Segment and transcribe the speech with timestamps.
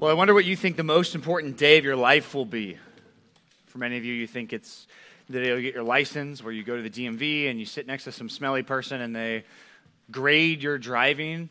[0.00, 2.78] Well, I wonder what you think the most important day of your life will be.
[3.66, 4.86] For many of you, you think it's
[5.28, 7.86] the day you get your license, where you go to the DMV and you sit
[7.86, 9.44] next to some smelly person and they
[10.10, 11.50] grade your driving.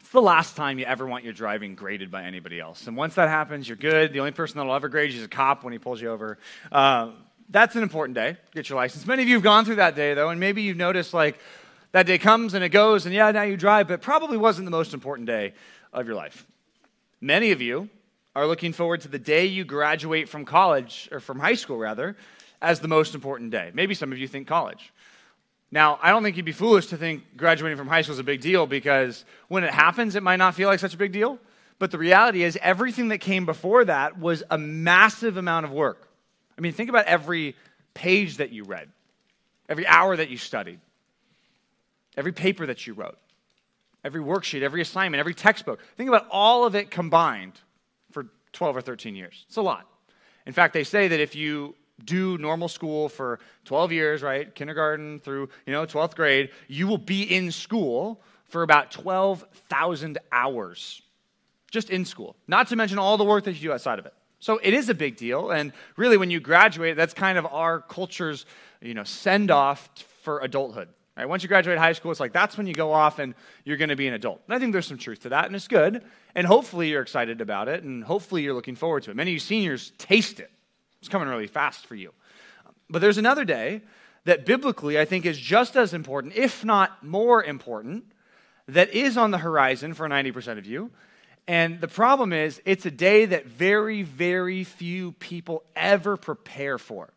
[0.00, 2.86] It's the last time you ever want your driving graded by anybody else.
[2.86, 4.14] And once that happens, you're good.
[4.14, 6.38] The only person that'll ever grade you is a cop when he pulls you over.
[6.72, 7.10] Uh,
[7.50, 9.06] that's an important day, get your license.
[9.06, 11.38] Many of you have gone through that day, though, and maybe you've noticed like
[11.92, 14.70] that day comes and it goes, and yeah, now you drive, but probably wasn't the
[14.70, 15.52] most important day
[15.92, 16.46] of your life.
[17.20, 17.88] Many of you
[18.34, 22.16] are looking forward to the day you graduate from college, or from high school rather,
[22.60, 23.70] as the most important day.
[23.72, 24.92] Maybe some of you think college.
[25.70, 28.24] Now, I don't think you'd be foolish to think graduating from high school is a
[28.24, 31.38] big deal because when it happens, it might not feel like such a big deal.
[31.78, 36.08] But the reality is, everything that came before that was a massive amount of work.
[36.56, 37.56] I mean, think about every
[37.94, 38.88] page that you read,
[39.68, 40.80] every hour that you studied,
[42.16, 43.18] every paper that you wrote
[44.06, 45.80] every worksheet, every assignment, every textbook.
[45.96, 47.60] Think about all of it combined
[48.12, 49.44] for 12 or 13 years.
[49.48, 49.86] It's a lot.
[50.46, 55.18] In fact, they say that if you do normal school for 12 years, right, kindergarten
[55.18, 61.02] through, you know, 12th grade, you will be in school for about 12,000 hours
[61.72, 62.36] just in school.
[62.46, 64.14] Not to mention all the work that you do outside of it.
[64.38, 67.80] So it is a big deal and really when you graduate, that's kind of our
[67.80, 68.46] culture's,
[68.80, 69.88] you know, send off
[70.22, 70.88] for adulthood.
[71.16, 71.28] Right?
[71.28, 73.88] Once you graduate high school, it's like that's when you go off and you're going
[73.88, 74.42] to be an adult.
[74.46, 76.04] And I think there's some truth to that, and it's good.
[76.34, 79.16] And hopefully you're excited about it, and hopefully you're looking forward to it.
[79.16, 80.50] Many of you seniors taste it.
[81.00, 82.12] It's coming really fast for you.
[82.90, 83.80] But there's another day
[84.24, 88.04] that biblically I think is just as important, if not more important,
[88.68, 90.90] that is on the horizon for 90% of you.
[91.48, 97.08] And the problem is, it's a day that very, very few people ever prepare for.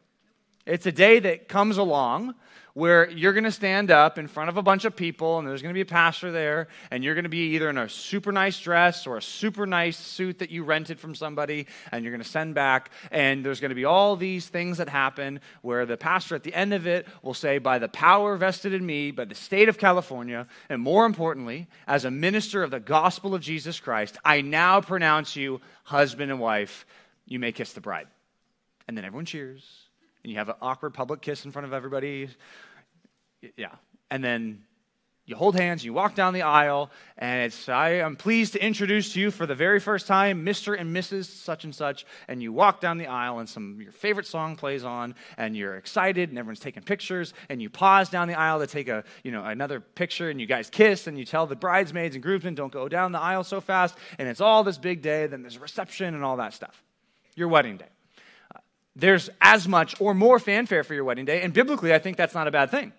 [0.70, 2.36] It's a day that comes along
[2.76, 5.64] where you're going to stand up in front of a bunch of people and there's
[5.64, 8.32] going to be a pastor there and you're going to be either in a super
[8.32, 12.22] nice dress or a super nice suit that you rented from somebody and you're going
[12.22, 12.92] to send back.
[13.10, 16.54] And there's going to be all these things that happen where the pastor at the
[16.54, 19.80] end of it will say by the power vested in me by the state of
[19.80, 24.82] California and more importantly as a minister of the gospel of Jesus Christ I now
[24.82, 26.86] pronounce you husband and wife.
[27.26, 28.08] You may kiss the bride.
[28.88, 29.89] And then everyone cheers
[30.24, 32.30] and you have an awkward public kiss in front of everybody
[33.58, 33.72] yeah.
[34.12, 34.64] And then
[35.26, 39.14] you hold hands, you walk down the aisle, and it's, I am pleased to introduce
[39.14, 40.80] to you for the very first time, Mr.
[40.80, 41.26] and Mrs.
[41.26, 42.08] such and such.
[42.28, 45.76] And you walk down the aisle, and some your favorite song plays on, and you're
[45.76, 49.32] excited, and everyone's taking pictures, and you pause down the aisle to take a, you
[49.32, 52.74] know, another picture, and you guys kiss, and you tell the bridesmaids and groomsmen, don't
[52.74, 55.60] go down the aisle so fast, and it's all this big day, then there's a
[55.60, 56.84] reception and all that stuff.
[57.36, 57.99] Your wedding day.
[58.96, 62.34] There's as much or more fanfare for your wedding day, and biblically, I think that's
[62.34, 62.92] not a bad thing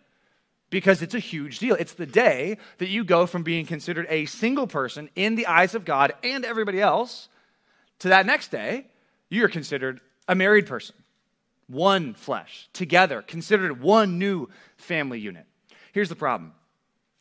[0.71, 1.75] because it's a huge deal.
[1.75, 5.75] It's the day that you go from being considered a single person in the eyes
[5.75, 7.28] of God and everybody else
[8.01, 8.87] to that next day,
[9.28, 10.97] you're considered a married person,
[11.69, 15.47] one flesh, together, considered one new family unit.
[15.93, 16.53] Here's the problem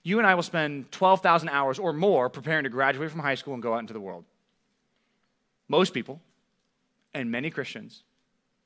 [0.02, 3.54] you and I will spend 12,000 hours or more preparing to graduate from high school
[3.54, 4.24] and go out into the world.
[5.68, 6.22] Most people,
[7.14, 8.04] and many Christians,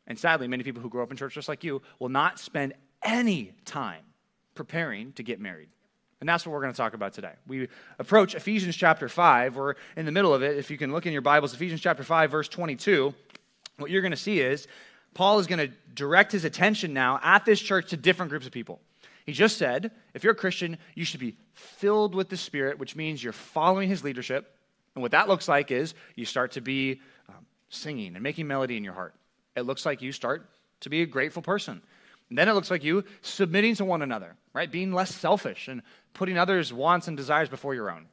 [0.08, 2.74] and sadly, many people who grow up in church just like you, will not spend
[3.04, 4.04] any time
[4.56, 5.70] preparing to get married.
[6.20, 7.34] And that's what we're going to talk about today.
[7.48, 7.68] We
[8.00, 9.58] approach Ephesians chapter 5.
[9.58, 10.58] We're in the middle of it.
[10.58, 13.14] If you can look in your Bibles, Ephesians chapter 5, verse 22,
[13.78, 14.68] what you're going to see is
[15.14, 18.54] Paul is going to direct his attention now at this church to different groups of
[18.54, 18.80] people.
[19.26, 22.96] He just said, if you're a Christian, you should be filled with the Spirit, which
[22.96, 24.58] means you're following his leadership.
[24.96, 28.78] And what that looks like is you start to be um, singing and making melody
[28.78, 29.14] in your heart.
[29.56, 30.50] It looks like you start
[30.82, 31.82] to be a grateful person.
[32.30, 34.72] And then it looks like you submitting to one another, right?
[34.72, 35.82] Being less selfish and
[36.14, 38.08] putting others' wants and desires before your own.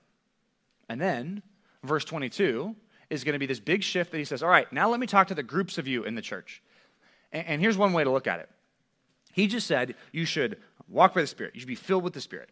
[0.89, 1.43] And then,
[1.83, 2.75] verse 22
[3.09, 5.07] is going to be this big shift that he says, All right, now let me
[5.07, 6.63] talk to the groups of you in the church.
[7.33, 8.49] And, and here's one way to look at it.
[9.33, 10.59] He just said, You should
[10.89, 12.51] walk by the Spirit, you should be filled with the Spirit.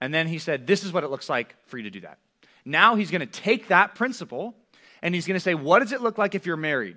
[0.00, 2.18] And then he said, This is what it looks like for you to do that.
[2.64, 4.54] Now he's going to take that principle
[5.02, 6.96] and he's going to say, What does it look like if you're married?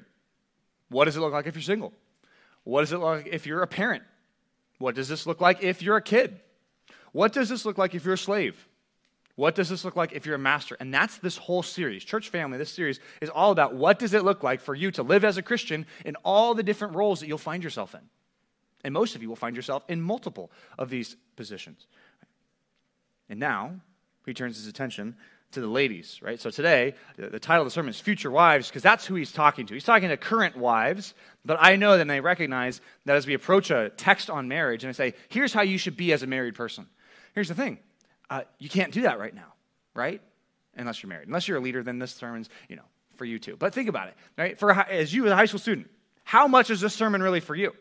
[0.89, 1.93] What does it look like if you're single?
[2.63, 4.03] What does it look like if you're a parent?
[4.79, 6.39] What does this look like if you're a kid?
[7.11, 8.67] What does this look like if you're a slave?
[9.35, 10.75] What does this look like if you're a master?
[10.79, 12.03] And that's this whole series.
[12.03, 15.03] Church family, this series is all about what does it look like for you to
[15.03, 18.01] live as a Christian in all the different roles that you'll find yourself in.
[18.83, 21.87] And most of you will find yourself in multiple of these positions.
[23.29, 23.75] And now
[24.25, 25.15] he turns his attention
[25.51, 26.39] to the ladies, right?
[26.39, 29.65] So today, the, title of the sermon is Future Wives, because that's who he's talking
[29.65, 29.73] to.
[29.73, 33.71] He's talking to current wives, but I know that they recognize that as we approach
[33.71, 36.55] a text on marriage and I say, here's how you should be as a married
[36.55, 36.87] person.
[37.33, 37.79] Here's the thing
[38.29, 39.53] uh, you can't do that right now,
[39.95, 40.21] right?
[40.75, 41.27] Unless you're married.
[41.27, 42.83] Unless you're a leader, then this sermon's, you know,
[43.15, 43.55] for you too.
[43.57, 44.57] But think about it, right?
[44.57, 45.89] For as you as a high school student,
[46.23, 47.73] how much is this sermon really for you?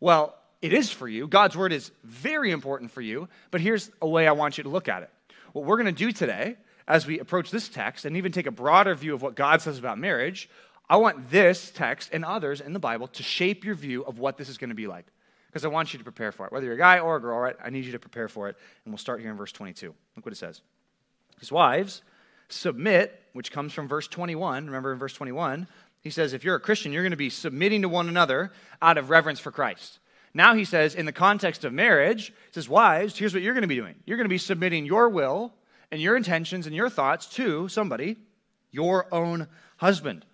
[0.00, 1.28] Well, it is for you.
[1.28, 4.70] God's word is very important for you, but here's a way I want you to
[4.70, 5.10] look at it.
[5.52, 8.50] What we're going to do today as we approach this text and even take a
[8.50, 10.48] broader view of what God says about marriage,
[10.88, 14.36] I want this text and others in the Bible to shape your view of what
[14.36, 15.06] this is going to be like.
[15.46, 16.52] Because I want you to prepare for it.
[16.52, 17.56] Whether you're a guy or a girl, right?
[17.64, 18.56] I need you to prepare for it.
[18.84, 19.94] And we'll start here in verse 22.
[20.16, 20.60] Look what it says.
[21.38, 22.02] His wives
[22.48, 24.66] submit, which comes from verse 21.
[24.66, 25.66] Remember in verse 21,
[26.00, 28.52] he says, if you're a Christian, you're going to be submitting to one another
[28.82, 30.00] out of reverence for Christ.
[30.34, 33.62] Now he says, in the context of marriage, he says, wives, here's what you're going
[33.62, 33.94] to be doing.
[34.04, 35.52] You're going to be submitting your will
[35.94, 38.16] and your intentions and your thoughts to somebody,
[38.72, 39.46] your own
[39.76, 40.26] husband.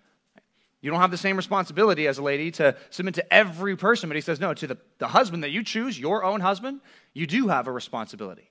[0.81, 4.15] You don't have the same responsibility as a lady to submit to every person, but
[4.15, 6.81] he says, no, to the, the husband that you choose, your own husband,
[7.13, 8.49] you do have a responsibility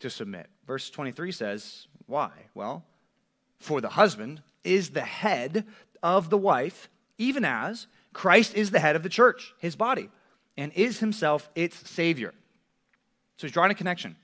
[0.00, 0.48] to submit.
[0.66, 2.32] Verse 23 says, why?
[2.52, 2.84] Well,
[3.60, 5.64] for the husband is the head
[6.02, 10.10] of the wife, even as Christ is the head of the church, his body,
[10.56, 12.34] and is himself its Savior.
[13.36, 14.16] So he's drawing a connection.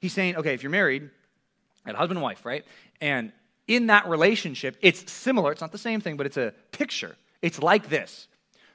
[0.00, 1.10] He's saying, okay, if you're married,
[1.86, 2.64] and husband and wife, right?
[3.00, 3.32] And
[3.66, 5.52] in that relationship, it's similar.
[5.52, 7.16] It's not the same thing, but it's a picture.
[7.42, 8.28] It's like this.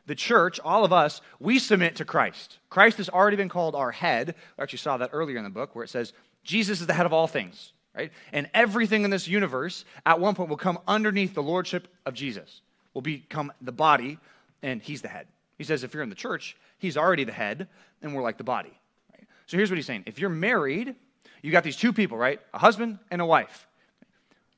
[0.08, 2.58] The church, all of us, we submit to Christ.
[2.70, 4.36] Christ has already been called our head.
[4.58, 6.14] We actually saw that earlier in the book where it says,
[6.44, 8.12] Jesus is the head of all things, right?
[8.34, 12.62] And everything in this universe at one point will come underneath the lordship of Jesus,
[12.94, 14.18] will become the body,
[14.64, 15.28] and he's the head.
[15.58, 17.68] He says, if you're in the church, he's already the head,
[18.02, 18.74] and we're like the body.
[19.14, 19.28] Right?
[19.46, 20.96] So here's what he's saying if you're married,
[21.42, 22.40] you got these two people, right?
[22.54, 23.68] A husband and a wife.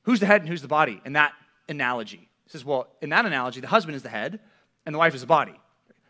[0.02, 1.32] Who's the head and who's the body in that
[1.68, 2.28] analogy?
[2.44, 4.38] He says, well, in that analogy, the husband is the head
[4.84, 5.54] and the wife is the body.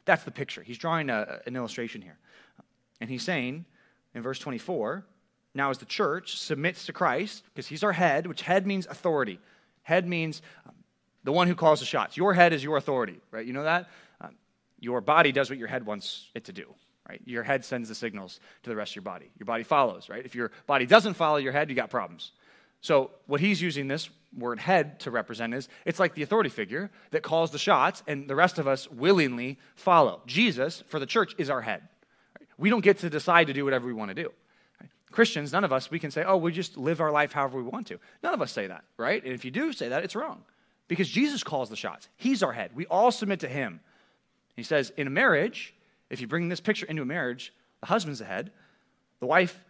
[0.05, 0.63] That's the picture.
[0.63, 2.19] He's drawing a, an illustration here.
[3.01, 3.65] And he's saying
[4.15, 5.07] in verse 24,
[5.55, 9.39] now as the church submits to Christ, because he's our head, which head means authority.
[9.83, 10.75] Head means um,
[11.23, 12.17] the one who calls the shots.
[12.17, 13.47] Your head is your authority, right?
[13.47, 13.89] You know that?
[14.21, 14.35] Um,
[14.81, 16.75] your body does what your head wants it to do
[17.09, 17.21] right?
[17.25, 19.31] Your head sends the signals to the rest of your body.
[19.39, 20.25] Your body follows, right?
[20.25, 22.33] If your body doesn't follow your head, you got problems.
[22.81, 26.91] So, what he's using this word head to represent is it's like the authority figure
[27.13, 30.21] that calls the shots, and the rest of us willingly follow.
[30.27, 31.83] Jesus, for the church, is our head.
[32.39, 32.49] Right?
[32.59, 34.33] We don't get to decide to do whatever we want to do.
[35.15, 37.63] Christians, none of us, we can say, oh, we just live our life however we
[37.63, 38.01] want to.
[38.23, 39.23] None of us say that, right?
[39.23, 40.43] And if you do say that, it's wrong.
[40.89, 42.09] Because Jesus calls the shots.
[42.17, 42.73] He's our head.
[42.75, 43.81] We all submit to him.
[44.57, 45.73] He says, in a marriage,
[46.15, 48.51] if you bring this picture into a marriage, the husband's the head,
[49.21, 49.63] the wife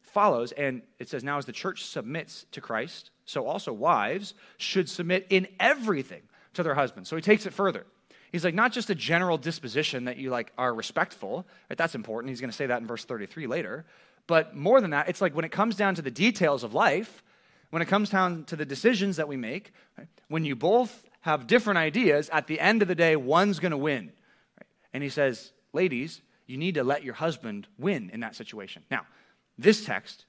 [0.00, 4.88] follows, and it says, Now as the church submits to Christ, so also wives should
[4.88, 6.22] submit in everything
[6.54, 7.08] to their husbands.
[7.08, 7.84] So he takes it further.
[8.32, 11.78] He's like, not just a general disposition that you like are respectful, right?
[11.78, 12.30] That's important.
[12.30, 13.84] He's going to say that in verse 33 later.
[14.26, 17.22] But more than that, it's like when it comes down to the details of life,
[17.70, 20.08] when it comes down to the decisions that we make, right?
[20.28, 23.76] when you both have different ideas, at the end of the day, one's going to
[23.76, 24.12] win.
[24.58, 24.68] Right?
[24.92, 28.82] And he says, ladies, you need to let your husband win in that situation.
[28.90, 29.06] Now,
[29.58, 30.24] this text,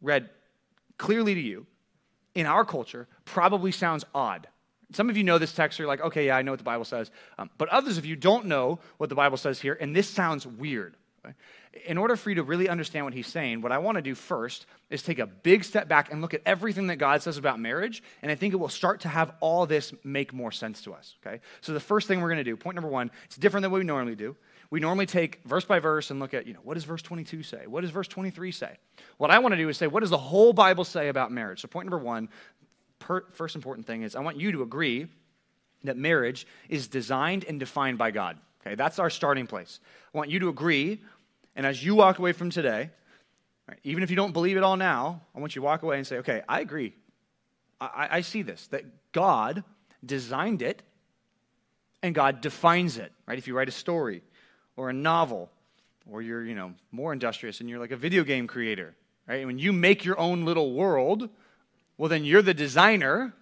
[0.00, 0.30] read
[0.96, 1.66] clearly to you,
[2.34, 4.48] in our culture, probably sounds odd.
[4.92, 6.84] Some of you know this text, you're like, okay, yeah, I know what the Bible
[6.84, 7.10] says.
[7.38, 10.46] Um, but others of you don't know what the Bible says here, and this sounds
[10.46, 10.96] weird.
[11.86, 14.14] In order for you to really understand what he's saying, what I want to do
[14.14, 17.58] first is take a big step back and look at everything that God says about
[17.58, 20.92] marriage, and I think it will start to have all this make more sense to
[20.92, 21.16] us.
[21.24, 21.40] Okay?
[21.62, 23.78] So the first thing we're going to do, point number one, it's different than what
[23.78, 24.36] we normally do
[24.70, 27.42] we normally take verse by verse and look at, you know, what does verse 22
[27.42, 27.66] say?
[27.66, 28.76] What does verse 23 say?
[29.18, 31.60] What I want to do is say, what does the whole Bible say about marriage?
[31.60, 32.28] So, point number one,
[32.98, 35.08] per, first important thing is I want you to agree
[35.84, 38.38] that marriage is designed and defined by God.
[38.66, 39.80] Okay, that's our starting place.
[40.14, 41.02] I want you to agree,
[41.54, 42.90] and as you walk away from today,
[43.68, 45.98] right, even if you don't believe it all now, I want you to walk away
[45.98, 46.94] and say, okay, I agree.
[47.80, 49.62] I, I see this, that God
[50.04, 50.82] designed it
[52.02, 53.38] and God defines it, right?
[53.38, 54.22] If you write a story,
[54.76, 55.50] or a novel,
[56.10, 58.94] or you're, you know, more industrious and you're like a video game creator,
[59.26, 59.36] right?
[59.36, 61.28] And when you make your own little world,
[61.96, 63.34] well, then you're the designer.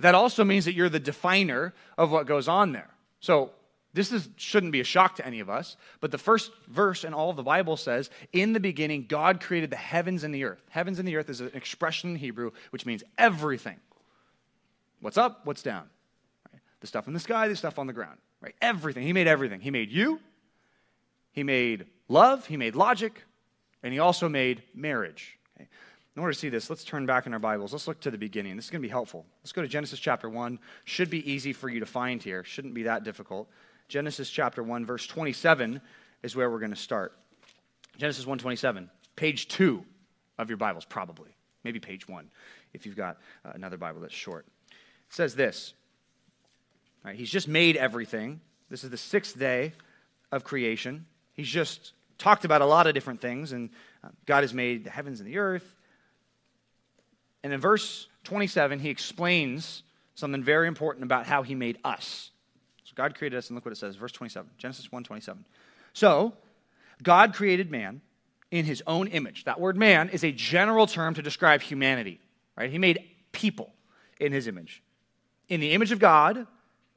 [0.00, 2.90] That also means that you're the definer of what goes on there.
[3.20, 3.50] So
[3.96, 7.14] this is, shouldn't be a shock to any of us, but the first verse in
[7.14, 10.62] all of the Bible says, In the beginning, God created the heavens and the earth.
[10.68, 13.80] Heavens and the earth is an expression in Hebrew which means everything.
[15.00, 15.46] What's up?
[15.46, 15.88] What's down?
[16.52, 16.60] Right?
[16.80, 18.18] The stuff in the sky, the stuff on the ground.
[18.42, 18.54] Right?
[18.60, 19.02] Everything.
[19.02, 19.60] He made everything.
[19.60, 20.20] He made you,
[21.36, 23.22] he made love, he made logic,
[23.82, 25.38] and he also made marriage.
[25.56, 25.68] Okay?
[26.16, 27.72] In order to see this, let's turn back in our Bibles.
[27.72, 28.56] Let's look to the beginning.
[28.56, 29.26] This is going to be helpful.
[29.42, 30.58] Let's go to Genesis chapter 1.
[30.84, 33.48] Should be easy for you to find here, shouldn't be that difficult.
[33.88, 35.80] Genesis chapter 1, verse 27
[36.22, 37.12] is where we're going to start.
[37.98, 39.84] Genesis 1:27, page 2
[40.38, 41.30] of your Bibles, probably.
[41.64, 42.28] Maybe page 1
[42.72, 44.46] if you've got uh, another Bible that's short.
[44.70, 45.74] It says this.
[47.04, 48.40] Right, he's just made everything.
[48.68, 49.72] This is the sixth day
[50.32, 51.06] of creation.
[51.36, 53.70] He's just talked about a lot of different things, and
[54.02, 55.76] uh, God has made the heavens and the earth.
[57.42, 59.82] And in verse 27, he explains
[60.14, 62.30] something very important about how he made us.
[62.84, 65.44] So God created us, and look what it says, verse 27, Genesis 1 27.
[65.92, 66.34] So,
[67.02, 68.00] God created man
[68.50, 69.44] in his own image.
[69.44, 72.20] That word man is a general term to describe humanity,
[72.56, 72.70] right?
[72.70, 73.00] He made
[73.32, 73.72] people
[74.18, 74.82] in his image.
[75.48, 76.46] In the image of God,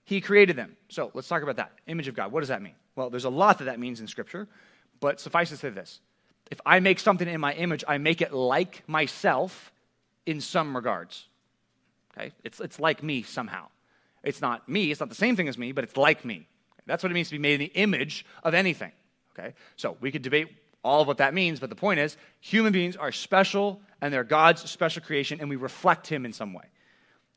[0.09, 0.75] he created them.
[0.87, 1.71] So let's talk about that.
[1.85, 2.31] Image of God.
[2.31, 2.73] What does that mean?
[2.95, 4.47] Well, there's a lot that that means in Scripture,
[4.99, 5.99] but suffice to say this.
[6.49, 9.71] If I make something in my image, I make it like myself
[10.25, 11.27] in some regards.
[12.17, 12.31] Okay?
[12.43, 13.67] It's, it's like me somehow.
[14.23, 16.47] It's not me, it's not the same thing as me, but it's like me.
[16.87, 18.91] That's what it means to be made in the image of anything.
[19.37, 19.53] Okay?
[19.75, 20.47] So we could debate
[20.83, 24.23] all of what that means, but the point is human beings are special and they're
[24.23, 26.65] God's special creation, and we reflect Him in some way.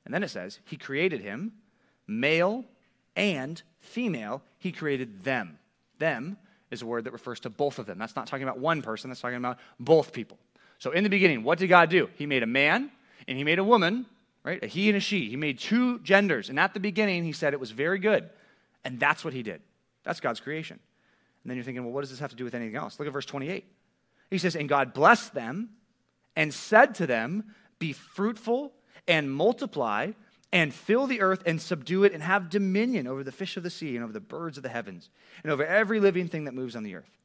[0.07, 1.53] And then it says, He created him,
[2.07, 2.65] male
[3.17, 5.59] and female, He created them.
[5.99, 6.37] Them
[6.71, 7.99] is a word that refers to both of them.
[7.99, 10.39] That's not talking about one person, that's talking about both people.
[10.79, 12.09] So in the beginning, what did God do?
[12.17, 12.91] He made a man
[13.29, 14.07] and He made a woman,
[14.43, 14.63] right?
[14.63, 15.29] A he and a she.
[15.29, 16.49] He made two genders.
[16.49, 18.29] And at the beginning, He said it was very good.
[18.85, 19.61] And that's what He did.
[20.03, 20.79] That's God's creation.
[21.43, 22.99] And then you're thinking, well, what does this have to do with anything else?
[22.99, 23.65] Look at verse 28.
[24.31, 25.71] He says, And God blessed them
[26.37, 28.73] and said to them, Be fruitful
[29.07, 30.13] and multiply
[30.53, 33.71] and fill the earth and subdue it and have dominion over the fish of the
[33.71, 35.09] sea and over the birds of the heavens
[35.43, 37.19] and over every living thing that moves on the earth.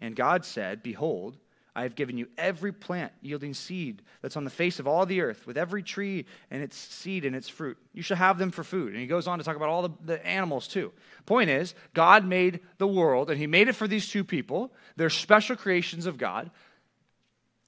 [0.00, 1.36] And God said, Behold,
[1.74, 5.22] I have given you every plant yielding seed that's on the face of all the
[5.22, 7.78] earth, with every tree and its seed and its fruit.
[7.94, 8.92] You shall have them for food.
[8.92, 10.92] And he goes on to talk about all the, the animals too.
[11.24, 14.72] Point is, God made the world, and he made it for these two people.
[14.96, 16.50] They're special creations of God.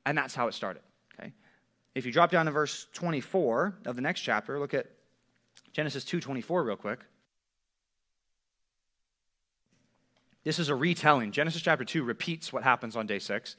[0.05, 0.83] And that's how it started.
[1.95, 4.91] If you drop down to verse 24 of the next chapter, look at
[5.73, 7.01] Genesis 2:24 real quick.
[10.43, 11.33] This is a retelling.
[11.33, 13.57] Genesis chapter 2 repeats what happens on day 6.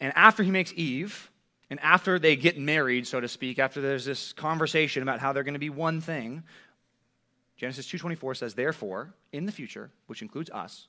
[0.00, 1.30] And after he makes Eve,
[1.70, 5.44] and after they get married, so to speak, after there's this conversation about how they're
[5.44, 6.44] going to be one thing,
[7.56, 10.88] Genesis 2:24 says, "Therefore, in the future, which includes us,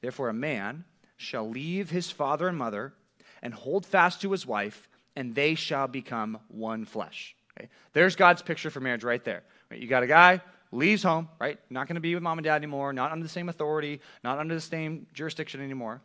[0.00, 0.84] therefore a man
[1.16, 2.94] shall leave his father and mother
[3.42, 7.68] and hold fast to his wife, and they shall become one flesh." Okay?
[7.92, 9.42] There's God's picture for marriage right there.
[9.72, 10.40] You got a guy
[10.72, 11.58] leaves home, right?
[11.68, 14.38] Not going to be with mom and dad anymore, not under the same authority, not
[14.38, 16.00] under the same jurisdiction anymore.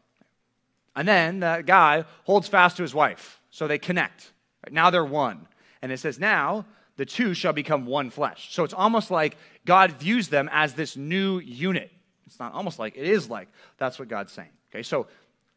[0.95, 3.39] And then that guy holds fast to his wife.
[3.51, 4.31] So they connect.
[4.65, 4.73] Right?
[4.73, 5.47] Now they're one.
[5.81, 8.53] And it says, now the two shall become one flesh.
[8.53, 11.91] So it's almost like God views them as this new unit.
[12.25, 13.49] It's not almost like, it is like.
[13.77, 14.49] That's what God's saying.
[14.71, 15.07] Okay, so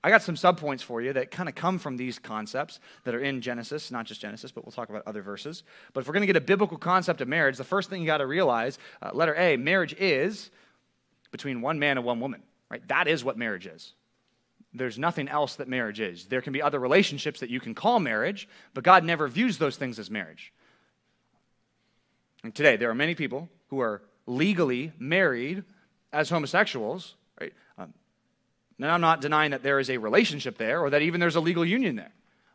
[0.03, 3.21] I got some subpoints for you that kind of come from these concepts that are
[3.21, 5.65] in Genesis, not just Genesis, but we'll talk about other verses.
[5.93, 8.07] But if we're going to get a biblical concept of marriage, the first thing you
[8.07, 10.51] got to realize, uh, letter A, marriage is
[11.33, 12.87] between one man and one woman, right?
[12.89, 13.93] That is what marriage is
[14.75, 16.27] there's nothing else that marriage is.
[16.27, 19.77] There can be other relationships that you can call marriage, but God never views those
[19.77, 20.53] things as marriage.
[22.45, 25.65] And today, there are many people who are legally married
[26.13, 27.15] as homosexuals,
[28.79, 31.41] and I'm not denying that there is a relationship there or that even there's a
[31.41, 32.13] legal union there,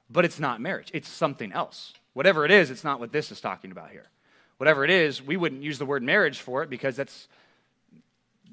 [0.10, 0.90] but it's not marriage.
[0.94, 1.94] It's something else.
[2.14, 4.10] Whatever it is, it's not what this is talking about here.
[4.58, 7.28] Whatever it is, we wouldn't use the word marriage for it because that's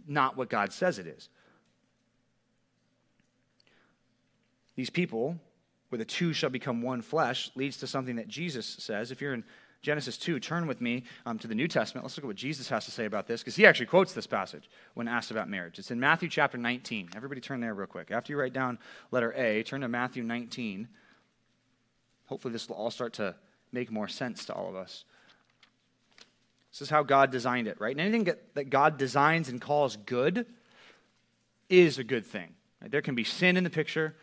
[0.09, 1.29] not what God says it is.
[4.75, 5.39] These people,
[5.91, 9.11] where the two shall become one flesh, leads to something that Jesus says.
[9.11, 9.45] If you're in
[9.83, 12.05] Genesis 2, turn with me um, to the New Testament.
[12.05, 14.27] Let's look at what Jesus has to say about this, because he actually quotes this
[14.27, 15.79] passage when asked about marriage.
[15.79, 17.11] It's in Matthew chapter 19.
[17.17, 18.11] Everybody turn there real quick.
[18.11, 18.79] After you write down
[19.11, 20.89] letter A, turn to Matthew 19.
[22.27, 23.35] Hopefully, this will all start to
[23.73, 25.05] make more sense to all of us.
[26.73, 27.93] This is how God designed it, right?
[27.93, 30.47] And anything that God designs and calls good
[31.69, 32.55] is a good thing.
[32.87, 34.15] There can be sin in the picture,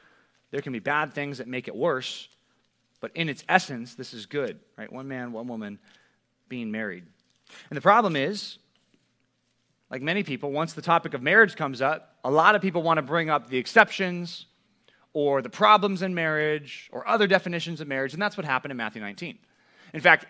[0.51, 2.29] there can be bad things that make it worse,
[3.07, 4.91] but in its essence, this is good, right?
[4.91, 5.79] One man, one woman
[6.49, 7.05] being married.
[7.69, 8.57] And the problem is,
[9.89, 12.97] like many people, once the topic of marriage comes up, a lot of people want
[12.97, 14.47] to bring up the exceptions
[15.13, 18.77] or the problems in marriage or other definitions of marriage, and that's what happened in
[18.77, 19.39] Matthew 19.
[19.93, 20.25] In fact,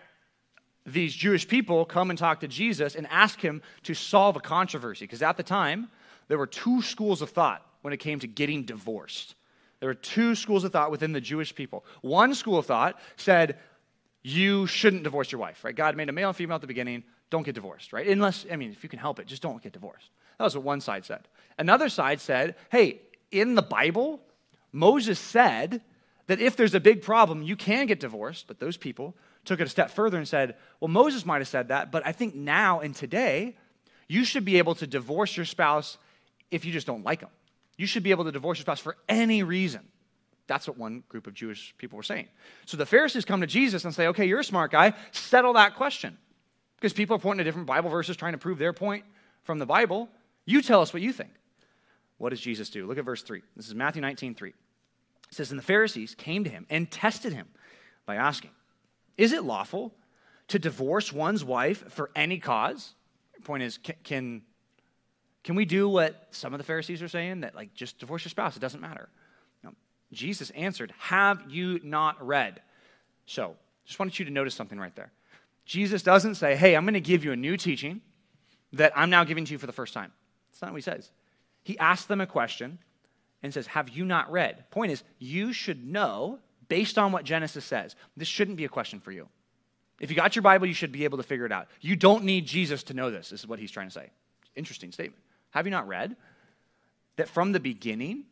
[0.86, 5.04] these Jewish people come and talk to Jesus and ask him to solve a controversy,
[5.04, 5.88] because at the time,
[6.28, 9.34] there were two schools of thought when it came to getting divorced.
[9.80, 11.84] There were two schools of thought within the Jewish people.
[12.00, 13.58] One school of thought said,
[14.22, 15.74] you shouldn't divorce your wife, right?
[15.74, 17.04] God made a male and female at the beginning.
[17.30, 18.06] Don't get divorced, right?
[18.06, 20.10] Unless, I mean, if you can help it, just don't get divorced.
[20.38, 21.28] That was what one side said.
[21.58, 24.20] Another side said, hey, in the Bible,
[24.72, 25.82] Moses said
[26.26, 29.66] that if there's a big problem, you can get divorced, but those people took it
[29.66, 32.80] a step further and said, well, Moses might have said that, but I think now
[32.80, 33.56] and today,
[34.08, 35.98] you should be able to divorce your spouse
[36.50, 37.30] if you just don't like them.
[37.78, 39.88] You should be able to divorce your spouse for any reason.
[40.48, 42.28] That's what one group of Jewish people were saying.
[42.66, 45.76] So the Pharisees come to Jesus and say, okay, you're a smart guy, settle that
[45.76, 46.18] question.
[46.76, 49.04] Because people are pointing to different Bible verses trying to prove their point
[49.42, 50.08] from the Bible.
[50.44, 51.30] You tell us what you think.
[52.18, 52.86] What does Jesus do?
[52.86, 53.42] Look at verse 3.
[53.56, 54.48] This is Matthew 19, 3.
[54.48, 54.54] It
[55.30, 57.46] says, And the Pharisees came to him and tested him
[58.06, 58.50] by asking,
[59.16, 59.94] Is it lawful
[60.48, 62.94] to divorce one's wife for any cause?
[63.44, 64.42] Point is, can, can,
[65.44, 67.40] can we do what some of the Pharisees are saying?
[67.40, 69.08] That, like, just divorce your spouse, it doesn't matter.
[69.62, 69.72] No.
[70.12, 72.60] Jesus answered, Have you not read?
[73.26, 75.12] So, just wanted you to notice something right there.
[75.64, 78.00] Jesus doesn't say, Hey, I'm going to give you a new teaching
[78.72, 80.12] that I'm now giving to you for the first time.
[80.50, 81.10] That's not what he says.
[81.62, 82.78] He asks them a question
[83.42, 84.68] and says, Have you not read?
[84.70, 87.96] Point is, you should know based on what Genesis says.
[88.16, 89.28] This shouldn't be a question for you.
[90.00, 91.68] If you got your Bible, you should be able to figure it out.
[91.80, 94.10] You don't need Jesus to know this, this is what he's trying to say.
[94.54, 95.22] Interesting statement.
[95.50, 96.16] Have you not read
[97.18, 98.24] that from the beginning,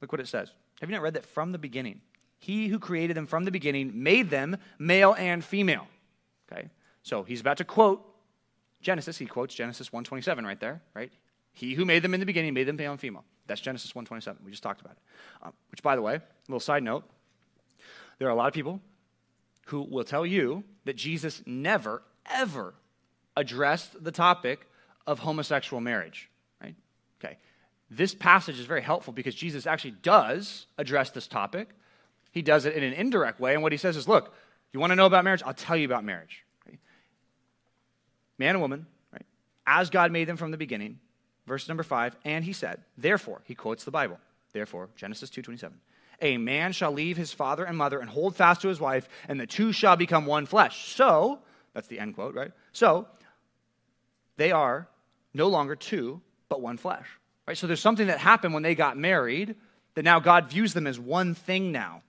[0.00, 0.50] look what it says.
[0.80, 2.00] Have you not read that from the beginning,
[2.38, 5.86] he who created them from the beginning made them male and female?
[6.50, 6.68] Okay?
[7.02, 8.04] So he's about to quote
[8.80, 9.16] Genesis.
[9.16, 11.12] He quotes Genesis 127 right there, right?
[11.52, 13.24] He who made them in the beginning made them male and female.
[13.46, 14.42] That's Genesis 127.
[14.44, 15.02] We just talked about it.
[15.42, 17.04] Um, which, by the way, a little side note,
[18.18, 18.80] there are a lot of people
[19.66, 22.74] who will tell you that Jesus never, ever
[23.36, 24.66] addressed the topic
[25.06, 26.28] of homosexual marriage?
[27.22, 27.38] Okay.
[27.90, 31.68] This passage is very helpful because Jesus actually does address this topic.
[32.30, 34.34] He does it in an indirect way, and what he says is, look,
[34.72, 35.42] you want to know about marriage?
[35.44, 36.44] I'll tell you about marriage.
[38.38, 39.26] Man and woman, right?
[39.66, 40.98] As God made them from the beginning,
[41.46, 44.18] verse number five, and he said, therefore, he quotes the Bible,
[44.52, 45.72] therefore, Genesis 2.27,
[46.22, 49.38] a man shall leave his father and mother and hold fast to his wife, and
[49.38, 50.94] the two shall become one flesh.
[50.94, 51.40] So,
[51.74, 52.52] that's the end quote, right?
[52.72, 53.06] So,
[54.38, 54.88] they are
[55.34, 57.06] no longer two, but one flesh.
[57.52, 57.58] Right?
[57.58, 59.56] So there's something that happened when they got married
[59.94, 62.00] that now God views them as one thing now.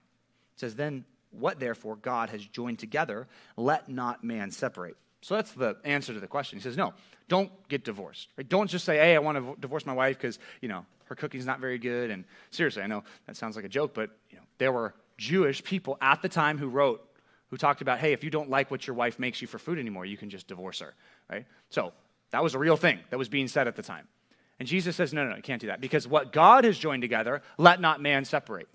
[0.54, 4.96] It says, Then what therefore God has joined together, let not man separate.
[5.20, 6.58] So that's the answer to the question.
[6.58, 6.94] He says, No,
[7.28, 8.28] don't get divorced.
[8.38, 8.48] Right?
[8.48, 11.44] Don't just say, Hey, I want to divorce my wife because, you know, her cooking's
[11.44, 12.10] not very good.
[12.10, 15.62] And seriously, I know that sounds like a joke, but you know, there were Jewish
[15.62, 17.06] people at the time who wrote,
[17.50, 19.78] who talked about, hey, if you don't like what your wife makes you for food
[19.78, 20.94] anymore, you can just divorce her,
[21.30, 21.44] right?
[21.68, 21.92] So
[22.30, 24.08] that was a real thing that was being said at the time.
[24.58, 27.02] And Jesus says, no, no, no, you can't do that because what God has joined
[27.02, 28.68] together, let not man separate.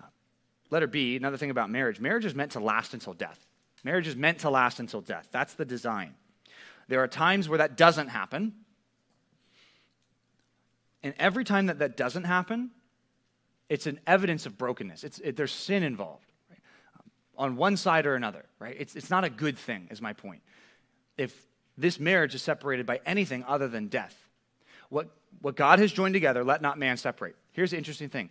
[0.00, 0.06] Uh,
[0.70, 3.38] letter B, another thing about marriage marriage is meant to last until death.
[3.84, 5.28] Marriage is meant to last until death.
[5.30, 6.14] That's the design.
[6.88, 8.52] There are times where that doesn't happen.
[11.02, 12.70] And every time that that doesn't happen,
[13.68, 15.04] it's an evidence of brokenness.
[15.04, 16.58] It's, it, there's sin involved right?
[16.96, 18.76] Um, on one side or another, right?
[18.78, 20.42] It's, it's not a good thing, is my point.
[21.16, 21.34] If
[21.78, 24.14] this marriage is separated by anything other than death,
[24.90, 25.08] what,
[25.40, 27.34] what God has joined together, let not man separate.
[27.52, 28.30] Here's the interesting thing.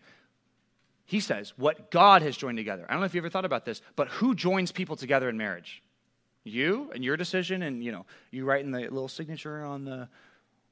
[1.05, 2.85] He says, what God has joined together.
[2.87, 5.37] I don't know if you ever thought about this, but who joins people together in
[5.37, 5.81] marriage?
[6.43, 10.07] You and your decision, and you know, you writing the little signature on the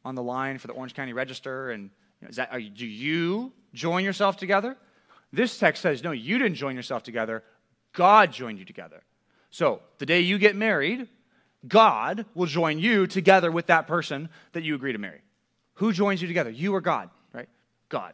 [0.06, 1.90] on the line for the Orange County Register, and
[2.22, 4.78] you know, that you, do you join yourself together?
[5.34, 7.44] This text says, no, you didn't join yourself together.
[7.94, 9.02] God joined you together.
[9.50, 11.10] So the day you get married,
[11.68, 15.22] God will join you together with that person that you agree to marry.
[15.78, 16.50] Who joins you together?
[16.50, 17.50] You or God, right?
[17.90, 18.14] God.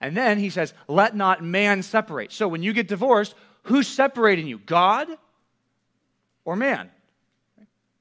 [0.00, 2.32] And then he says, let not man separate.
[2.32, 4.58] So when you get divorced, who's separating you?
[4.58, 5.08] God
[6.44, 6.90] or man?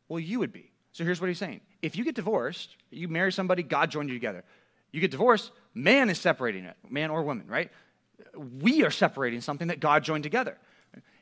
[0.08, 0.72] Well, you would be.
[0.92, 1.62] So here's what he's saying.
[1.82, 4.44] If you get divorced, you marry somebody, God joined you together.
[4.92, 7.72] You get divorced, man is separating it, man or woman, right?
[8.62, 10.58] We are separating something that God joined together.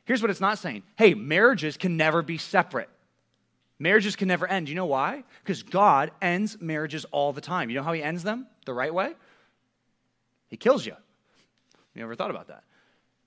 [0.04, 2.88] Here's what it's not saying hey, marriages can never be separate.
[3.82, 4.68] Marriages can never end.
[4.68, 5.24] You know why?
[5.42, 7.68] Because God ends marriages all the time.
[7.68, 9.12] You know how He ends them the right way?
[10.46, 10.94] He kills you.
[11.96, 12.62] You ever thought about that?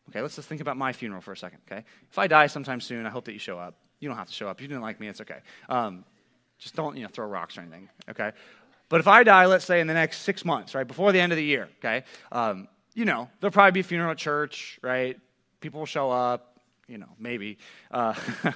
[0.10, 1.84] Okay, let's just think about my funeral for a second, okay?
[2.10, 3.76] If I die sometime soon, I hope that you show up.
[4.00, 4.62] You don't have to show up.
[4.62, 5.40] You didn't like me, it's okay.
[5.68, 6.06] Um,
[6.58, 8.32] just don't, you know, throw rocks or anything, okay?
[8.88, 11.34] But if I die, let's say in the next six months, right, before the end
[11.34, 15.20] of the year, okay, um, you know, there'll probably be a funeral at church, right?
[15.60, 17.58] People will show up, you know, maybe.
[17.92, 18.14] Uh,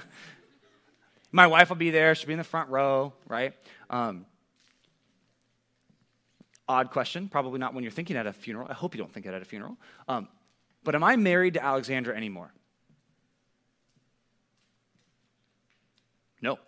[1.32, 2.14] My wife will be there.
[2.14, 3.54] She'll be in the front row, right?
[3.88, 4.26] Um,
[6.68, 7.28] odd question.
[7.28, 8.66] Probably not when you're thinking at a funeral.
[8.68, 9.76] I hope you don't think it at a funeral.
[10.08, 10.28] Um,
[10.82, 12.52] but am I married to Alexandra anymore?
[16.42, 16.58] No,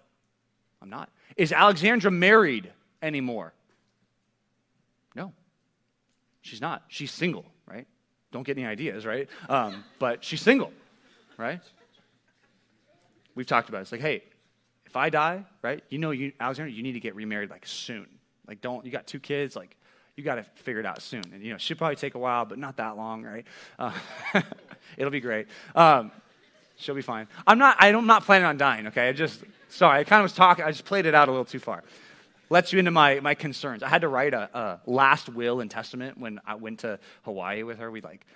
[0.83, 1.11] I'm not.
[1.37, 2.71] Is Alexandra married
[3.01, 3.55] anymore?
[5.17, 5.33] No,
[6.43, 6.85] she's not.
[6.89, 7.87] She's single, right?
[8.33, 9.29] don't get any ideas, right?
[9.49, 10.73] Um, but she's single,
[11.37, 11.61] right?
[13.35, 13.83] We've talked about it.
[13.83, 14.25] It's like, hey,
[14.93, 15.83] if I die, right?
[15.89, 18.07] You know, you, Alexandra, you need to get remarried like soon.
[18.47, 19.75] Like, don't, you got two kids, like,
[20.17, 21.23] you got to figure it out soon.
[21.33, 23.47] And, you know, she'll probably take a while, but not that long, right?
[23.79, 23.93] Uh,
[24.99, 25.47] it'll be great.
[25.75, 26.13] Um,
[26.77, 27.27] she'll be fine.
[27.47, 29.09] I'm not, I'm not planning on dying, okay?
[29.09, 31.47] I just, sorry, I kind of was talking, I just played it out a little
[31.47, 31.83] too far.
[32.51, 33.83] Lets you into my, my concerns.
[33.83, 37.63] I had to write a, a last will and testament when I went to Hawaii
[37.63, 37.91] with her.
[37.91, 38.27] We like,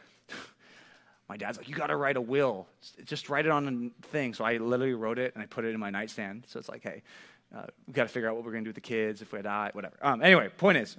[1.29, 2.67] my dad's like, you got to write a will.
[3.05, 4.35] Just write it on a thing.
[4.35, 6.45] So I literally wrote it and I put it in my nightstand.
[6.47, 7.03] So it's like, hey,
[7.55, 9.33] uh, we've got to figure out what we're going to do with the kids if
[9.33, 9.97] we die, whatever.
[10.03, 10.97] Um, anyway, point is,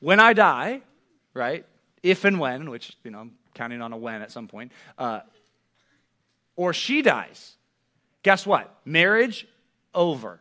[0.00, 0.82] when I die,
[1.32, 1.64] right,
[2.02, 5.20] if and when, which, you know, I'm counting on a when at some point, uh,
[6.56, 7.54] or she dies,
[8.22, 8.74] guess what?
[8.84, 9.46] Marriage
[9.94, 10.40] over.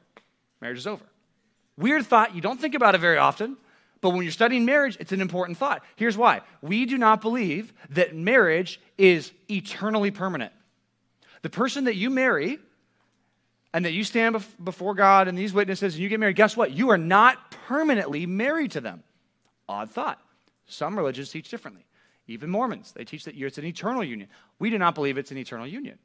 [0.60, 1.06] Marriage is over.
[1.78, 2.36] Weird thought.
[2.36, 3.58] You don't think about it very often.
[4.02, 5.84] But when you're studying marriage, it's an important thought.
[5.96, 10.52] Here's why we do not believe that marriage is eternally permanent.
[11.44, 12.60] The person that you marry
[13.74, 16.72] and that you stand before God and these witnesses and you get married, guess what?
[16.72, 19.04] You are not permanently married to them.
[19.70, 20.20] Odd thought.
[20.66, 21.86] Some religions teach differently.
[22.28, 24.30] Even Mormons, they teach that it's an eternal union.
[24.60, 25.98] We do not believe it's an eternal union.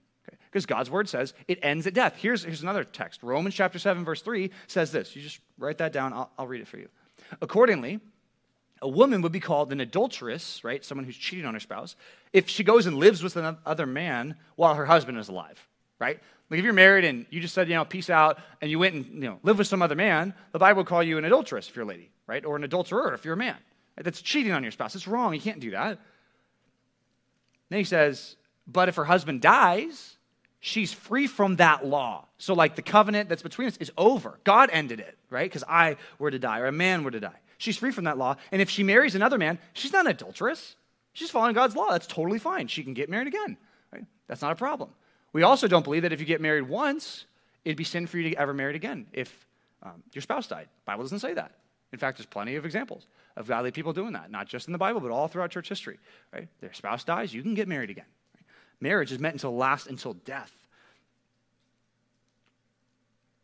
[0.50, 0.66] Because?
[0.66, 2.14] God's word says it ends at death.
[2.16, 3.22] Here's, here's another text.
[3.22, 5.14] Romans chapter 7, verse 3 says this.
[5.14, 6.88] You just write that down, I'll, I'll read it for you.
[7.40, 8.00] Accordingly,
[8.82, 10.84] a woman would be called an adulteress, right?
[10.84, 11.96] Someone who's cheating on her spouse,
[12.32, 15.66] if she goes and lives with another man while her husband is alive,
[15.98, 16.20] right?
[16.50, 18.94] Like if you're married and you just said, you know, peace out, and you went
[18.94, 21.68] and you know live with some other man, the Bible would call you an adulteress
[21.68, 22.44] if you're a lady, right?
[22.44, 23.56] Or an adulterer if you're a man.
[23.96, 24.94] That's cheating on your spouse.
[24.94, 25.34] It's wrong.
[25.34, 25.98] You can't do that.
[27.70, 28.36] Then he says,
[28.66, 30.15] but if her husband dies,
[30.66, 32.26] she's free from that law.
[32.38, 34.38] So, like the covenant that's between us is over.
[34.44, 35.48] God ended it, right?
[35.48, 37.38] Because I were to die or a man were to die.
[37.58, 38.36] She's free from that law.
[38.52, 40.76] And if she marries another man, she's not an adulteress.
[41.12, 41.90] She's following God's law.
[41.90, 42.66] That's totally fine.
[42.66, 43.56] She can get married again.
[43.92, 44.04] Right?
[44.26, 44.90] That's not a problem.
[45.32, 47.24] We also don't believe that if you get married once,
[47.64, 49.46] it'd be sin for you to ever marry again if
[49.82, 50.68] um, your spouse died.
[50.84, 51.52] Bible doesn't say that.
[51.92, 54.78] In fact, there's plenty of examples of godly people doing that, not just in the
[54.78, 55.98] Bible, but all throughout church history.
[56.32, 56.48] Right?
[56.60, 58.06] Their spouse dies, you can get married again.
[58.80, 60.52] Marriage is meant to last until death.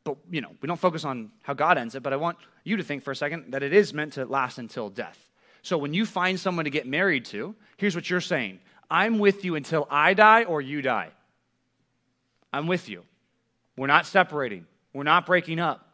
[0.04, 2.76] But, you know, we don't focus on how God ends it, but I want you
[2.76, 5.18] to think for a second that it is meant to last until death.
[5.62, 8.58] So when you find someone to get married to, here's what you're saying
[8.90, 11.10] I'm with you until I die or you die.
[12.52, 13.04] I'm with you.
[13.76, 15.88] We're not separating, we're not breaking up.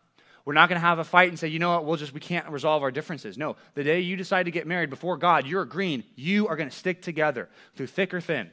[0.44, 2.20] We're not going to have a fight and say, you know what, we'll just, we
[2.20, 3.36] can't resolve our differences.
[3.36, 6.70] No, the day you decide to get married before God, you're agreeing you are going
[6.70, 8.50] to stick together through thick or thin,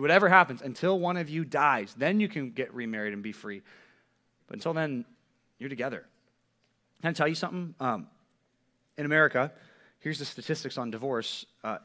[0.00, 1.94] whatever happens until one of you dies.
[1.96, 3.62] Then you can get remarried and be free.
[4.46, 5.04] But until then,
[5.58, 6.04] you're together.
[7.00, 7.74] Can I tell you something?
[7.80, 8.08] Um,
[8.96, 9.52] in America,
[10.00, 11.78] here's the statistics on divorce uh,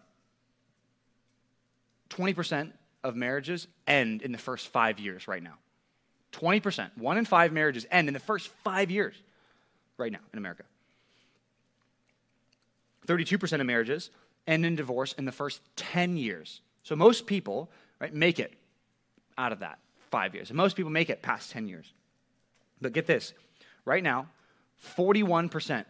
[2.10, 2.72] 20%
[3.04, 5.56] of marriages end in the first five years right now.
[6.34, 6.98] 20%.
[6.98, 9.16] One in five marriages end in the first five years
[9.98, 10.64] right now in America.
[13.08, 14.12] 32% of marriages
[14.46, 16.62] end in divorce in the first 10 years.
[16.84, 17.70] So most people
[18.00, 18.54] right, make it
[19.38, 20.50] out of that five years.
[20.50, 21.92] And most people make it past 10 years.
[22.82, 23.34] But get this
[23.86, 24.28] right now,
[24.98, 25.86] 41%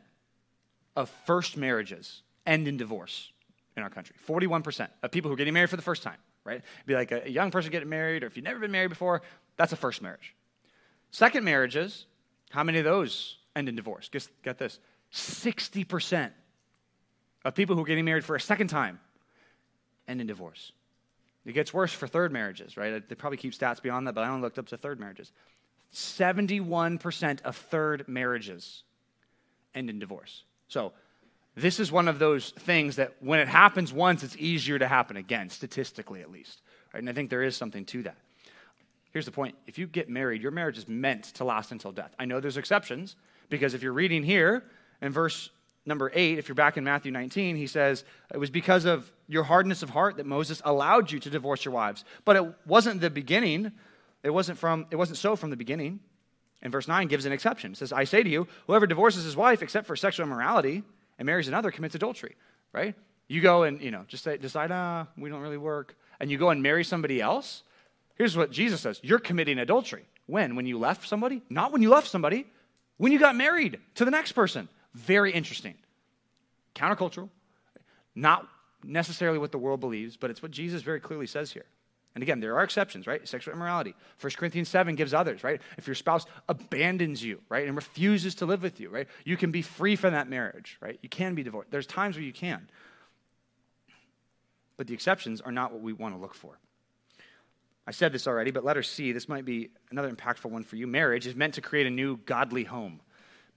[0.95, 3.31] of first marriages end in divorce
[3.77, 4.15] in our country.
[4.27, 6.57] 41% of people who are getting married for the first time, right?
[6.57, 9.21] It'd be like a young person getting married, or if you've never been married before,
[9.57, 10.35] that's a first marriage.
[11.11, 12.05] Second marriages,
[12.49, 14.09] how many of those end in divorce?
[14.09, 14.79] Get, get this
[15.13, 16.31] 60%
[17.45, 18.99] of people who are getting married for a second time
[20.07, 20.71] end in divorce.
[21.49, 23.07] It gets worse for third marriages, right?
[23.07, 25.31] They probably keep stats beyond that, but I only looked up to third marriages.
[25.93, 28.83] 71% of third marriages
[29.73, 30.43] end in divorce.
[30.67, 30.93] So,
[31.55, 35.17] this is one of those things that when it happens once, it's easier to happen
[35.17, 36.61] again, statistically at least.
[36.93, 36.99] Right?
[36.99, 38.17] And I think there is something to that.
[39.11, 42.13] Here's the point if you get married, your marriage is meant to last until death.
[42.19, 43.15] I know there's exceptions,
[43.49, 44.63] because if you're reading here
[45.01, 45.49] in verse
[45.87, 49.43] number 8, if you're back in Matthew 19, he says, It was because of your
[49.43, 52.03] hardness of heart that Moses allowed you to divorce your wives.
[52.25, 53.71] But it wasn't the beginning
[54.23, 55.99] it wasn't, from, it wasn't so from the beginning.
[56.61, 57.71] And verse 9 gives an exception.
[57.71, 60.83] It says, I say to you, whoever divorces his wife except for sexual immorality
[61.17, 62.35] and marries another commits adultery,
[62.73, 62.95] right?
[63.27, 65.95] You go and, you know, just say, decide, ah, we don't really work.
[66.19, 67.63] And you go and marry somebody else.
[68.15, 70.05] Here's what Jesus says You're committing adultery.
[70.25, 70.55] When?
[70.55, 71.41] When you left somebody?
[71.49, 72.45] Not when you left somebody,
[72.97, 74.67] when you got married to the next person.
[74.93, 75.75] Very interesting.
[76.75, 77.29] Countercultural.
[78.15, 78.47] Not
[78.83, 81.65] necessarily what the world believes, but it's what Jesus very clearly says here.
[82.15, 83.25] And again, there are exceptions, right?
[83.27, 83.93] Sexual immorality.
[84.19, 85.61] 1 Corinthians 7 gives others, right?
[85.77, 89.51] If your spouse abandons you, right, and refuses to live with you, right, you can
[89.51, 90.97] be free from that marriage, right?
[91.01, 91.69] You can be divorced.
[91.71, 92.67] There's times where you can.
[94.79, 96.57] but the exceptions are not what we want to look for.
[97.85, 100.87] I said this already, but letter C, this might be another impactful one for you.
[100.87, 103.01] Marriage is meant to create a new godly home.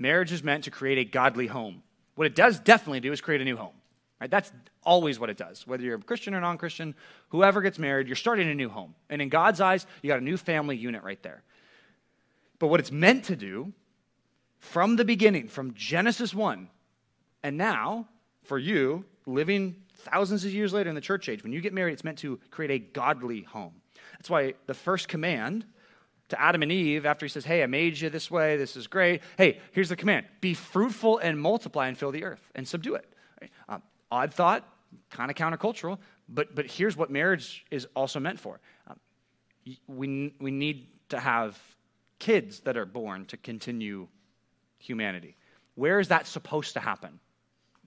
[0.00, 1.84] Marriage is meant to create a godly home.
[2.16, 3.74] What it does definitely do is create a new home.
[4.22, 4.30] Right?
[4.30, 4.52] That's
[4.84, 5.66] always what it does.
[5.66, 6.94] Whether you're a Christian or non Christian,
[7.30, 8.94] whoever gets married, you're starting a new home.
[9.10, 11.42] And in God's eyes, you got a new family unit right there.
[12.60, 13.72] But what it's meant to do
[14.60, 16.68] from the beginning, from Genesis 1,
[17.42, 18.06] and now
[18.44, 21.92] for you, living thousands of years later in the church age, when you get married,
[21.92, 23.74] it's meant to create a godly home.
[24.12, 25.66] That's why the first command
[26.28, 28.86] to Adam and Eve, after he says, Hey, I made you this way, this is
[28.86, 29.22] great.
[29.36, 33.11] Hey, here's the command be fruitful and multiply and fill the earth and subdue it.
[34.12, 34.68] Odd thought,
[35.10, 35.98] kind of countercultural,
[36.28, 38.60] but, but here's what marriage is also meant for.
[38.86, 39.00] Um,
[39.86, 41.58] we, we need to have
[42.18, 44.08] kids that are born to continue
[44.78, 45.34] humanity.
[45.76, 47.20] Where is that supposed to happen?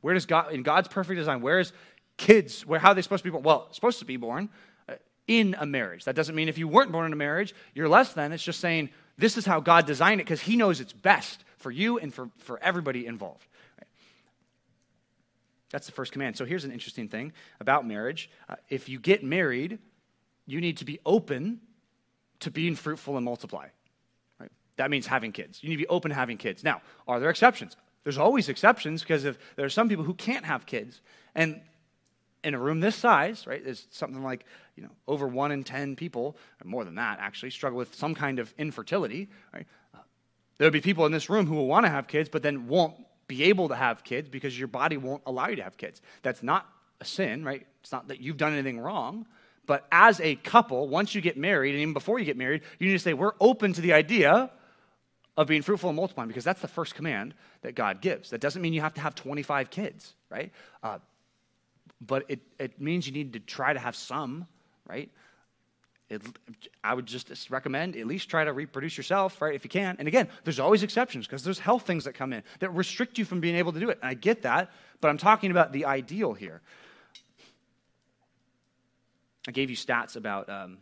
[0.02, 1.72] Where does God, in God's perfect design, where is
[2.18, 3.44] kids, where, how are they supposed to be born?
[3.44, 4.50] Well, supposed to be born
[4.90, 4.96] uh,
[5.28, 6.06] in a marriage.
[6.06, 8.32] That doesn't mean if you weren't born in a marriage, you're less than.
[8.32, 11.70] It's just saying this is how God designed it because He knows it's best for
[11.70, 13.46] you and for, for everybody involved.
[15.76, 16.38] That's the first command.
[16.38, 18.30] So here's an interesting thing about marriage.
[18.48, 19.78] Uh, if you get married,
[20.46, 21.60] you need to be open
[22.40, 23.68] to being fruitful and multiply.
[24.40, 24.50] Right?
[24.78, 25.62] That means having kids.
[25.62, 26.64] You need to be open to having kids.
[26.64, 27.76] Now, are there exceptions?
[28.06, 31.02] There's always exceptions because if there are some people who can't have kids,
[31.36, 31.60] and
[32.42, 34.46] in a room this size, right, there's something like
[34.78, 38.16] you know over one in ten people, or more than that actually, struggle with some
[38.16, 39.28] kind of infertility.
[39.54, 39.68] Right?
[39.94, 39.98] Uh,
[40.58, 42.70] there will be people in this room who will want to have kids, but then
[42.70, 42.96] won't
[43.28, 46.02] be able to have kids because your body won't allow you to have kids.
[46.22, 46.68] That's not
[47.02, 47.66] a sin, right?
[47.82, 49.26] It's not that you've done anything wrong.
[49.66, 52.88] But as a couple, once you get married, and even before you get married, you
[52.88, 54.52] need to say, we're open to the idea
[55.38, 58.30] of being fruitful and multiplying because that's the first command that God gives.
[58.30, 60.52] That doesn't mean you have to have 25 kids, right?
[60.82, 61.00] Uh,
[62.00, 64.48] but it, it means you need to try to have some,
[64.88, 65.10] right?
[66.08, 66.22] It,
[66.84, 69.96] I would just recommend at least try to reproduce yourself, right, if you can.
[69.98, 73.26] And again, there's always exceptions because there's health things that come in that restrict you
[73.26, 73.98] from being able to do it.
[74.02, 76.62] And I get that, but I'm talking about the ideal here.
[79.48, 80.78] I gave you stats about um,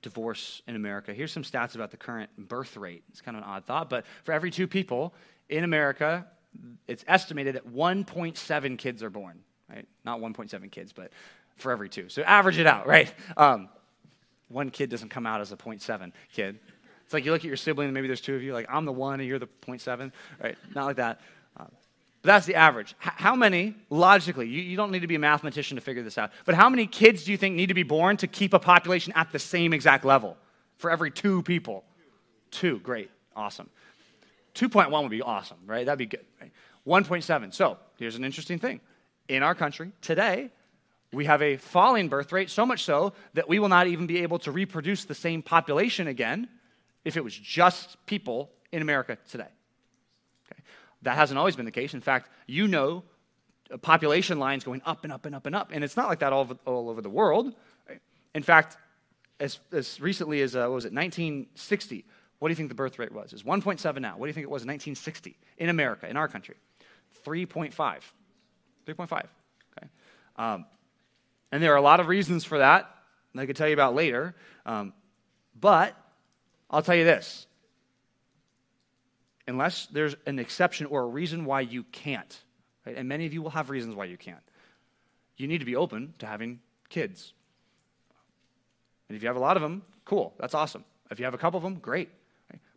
[0.00, 1.12] divorce in America.
[1.12, 3.04] Here's some stats about the current birth rate.
[3.10, 5.14] It's kind of an odd thought, but for every two people
[5.50, 6.26] in America,
[6.86, 9.86] it's estimated that 1.7 kids are born, right?
[10.04, 11.10] Not 1.7 kids, but
[11.56, 12.08] for every two.
[12.08, 13.12] So average it out, right?
[13.36, 13.68] Um,
[14.48, 16.58] one kid doesn't come out as a 0.7 kid.
[17.04, 18.84] It's like you look at your sibling, and maybe there's two of you, like I'm
[18.84, 20.56] the one and you're the 0.7, right?
[20.74, 21.20] Not like that.
[21.56, 21.68] Um,
[22.22, 22.94] but that's the average.
[23.04, 26.16] H- how many, logically, you, you don't need to be a mathematician to figure this
[26.16, 28.58] out, but how many kids do you think need to be born to keep a
[28.58, 30.36] population at the same exact level
[30.78, 31.84] for every two people?
[32.50, 33.68] Two, great, awesome.
[34.54, 35.84] 2.1 would be awesome, right?
[35.84, 36.24] That'd be good.
[36.40, 36.52] Right?
[36.86, 37.52] 1.7.
[37.52, 38.80] So here's an interesting thing.
[39.28, 40.50] In our country today,
[41.14, 44.22] we have a falling birth rate, so much so that we will not even be
[44.22, 46.48] able to reproduce the same population again
[47.04, 49.48] if it was just people in America today.
[50.46, 50.62] Okay?
[51.02, 51.94] That hasn't always been the case.
[51.94, 53.04] In fact, you know
[53.82, 55.70] population lines going up and up and up and up.
[55.72, 57.54] And it's not like that all over, all over the world.
[58.34, 58.76] In fact,
[59.40, 62.04] as, as recently as, uh, what was it, 1960,
[62.38, 63.32] what do you think the birth rate was?
[63.32, 64.16] It's 1.7 now.
[64.16, 66.56] What do you think it was in 1960 in America, in our country?
[67.24, 67.74] 3.5.
[67.74, 69.12] 3.5.
[69.12, 69.88] Okay.
[70.36, 70.66] Um,
[71.54, 72.92] and there are a lot of reasons for that
[73.32, 74.34] that I could tell you about later.
[74.66, 74.92] Um,
[75.54, 75.96] but
[76.68, 77.46] I'll tell you this
[79.46, 82.42] unless there's an exception or a reason why you can't,
[82.84, 82.96] right?
[82.96, 84.42] and many of you will have reasons why you can't,
[85.36, 87.32] you need to be open to having kids.
[89.08, 90.84] And if you have a lot of them, cool, that's awesome.
[91.12, 92.08] If you have a couple of them, great.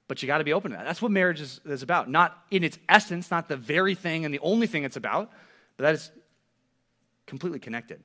[0.08, 0.86] But you got to be open to that.
[0.86, 2.12] That's what marriage is, is about.
[2.12, 5.32] Not in its essence, not the very thing and the only thing it's about,
[5.78, 6.12] but that is
[7.26, 8.04] completely connected.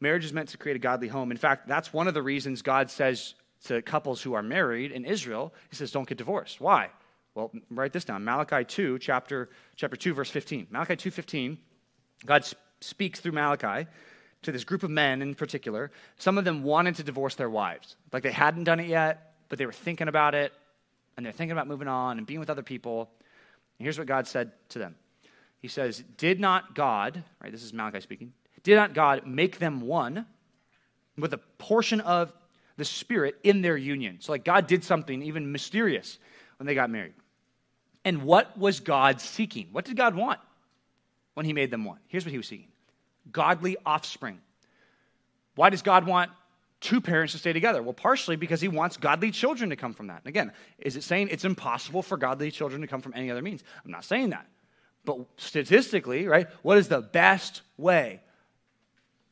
[0.00, 1.30] Marriage is meant to create a godly home.
[1.30, 5.04] In fact, that's one of the reasons God says to couples who are married in
[5.04, 6.60] Israel, He says, don't get divorced.
[6.60, 6.90] Why?
[7.34, 8.24] Well, write this down.
[8.24, 10.68] Malachi 2, chapter, chapter 2, verse 15.
[10.70, 11.58] Malachi 2, 15,
[12.24, 12.46] God
[12.80, 13.88] speaks through Malachi
[14.42, 15.90] to this group of men in particular.
[16.16, 17.96] Some of them wanted to divorce their wives.
[18.12, 20.52] Like they hadn't done it yet, but they were thinking about it,
[21.16, 23.10] and they're thinking about moving on and being with other people.
[23.78, 24.96] And here's what God said to them
[25.60, 28.32] He says, Did not God, right, this is Malachi speaking,
[28.66, 30.26] did not God make them one
[31.16, 32.32] with a portion of
[32.76, 34.16] the Spirit in their union?
[34.18, 36.18] So, like, God did something even mysterious
[36.56, 37.14] when they got married.
[38.04, 39.68] And what was God seeking?
[39.70, 40.40] What did God want
[41.34, 42.00] when He made them one?
[42.08, 42.66] Here's what He was seeking
[43.30, 44.40] godly offspring.
[45.54, 46.32] Why does God want
[46.80, 47.84] two parents to stay together?
[47.84, 50.22] Well, partially because He wants godly children to come from that.
[50.24, 53.42] And again, is it saying it's impossible for godly children to come from any other
[53.42, 53.62] means?
[53.84, 54.48] I'm not saying that.
[55.04, 58.22] But statistically, right, what is the best way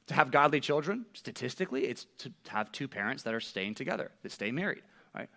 [0.09, 4.33] To have godly children, statistically, it's to have two parents that are staying together, that
[4.33, 4.83] stay married,
[5.15, 5.31] right?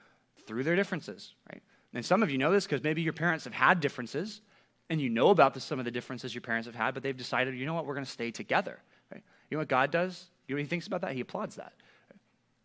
[0.45, 1.61] Through their differences, right?
[1.93, 4.41] And some of you know this because maybe your parents have had differences
[4.89, 7.15] and you know about the, some of the differences your parents have had, but they've
[7.15, 8.79] decided, you know what, we're going to stay together.
[9.11, 9.23] Right?
[9.49, 10.27] You know what God does?
[10.47, 11.13] You know what he thinks about that?
[11.13, 11.73] He applauds that.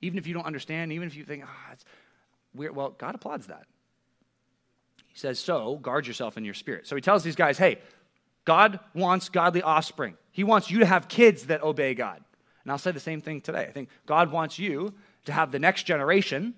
[0.00, 1.84] Even if you don't understand, even if you think, ah, oh, it's
[2.54, 3.66] weird, well, God applauds that.
[5.06, 6.86] He says, so guard yourself in your spirit.
[6.86, 7.78] So he tells these guys, hey,
[8.44, 10.16] God wants godly offspring.
[10.30, 12.22] He wants you to have kids that obey God.
[12.62, 13.66] And I'll say the same thing today.
[13.68, 16.54] I think God wants you to have the next generation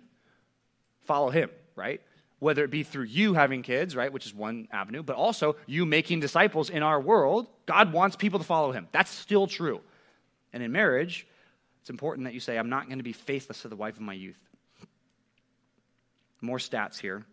[1.04, 2.00] follow him, right?
[2.38, 5.86] Whether it be through you having kids, right, which is one avenue, but also you
[5.86, 7.46] making disciples in our world.
[7.66, 8.88] God wants people to follow him.
[8.92, 9.80] That's still true.
[10.52, 11.26] And in marriage,
[11.80, 14.02] it's important that you say, I'm not going to be faithless to the wife of
[14.02, 14.38] my youth.
[16.40, 17.24] More stats here.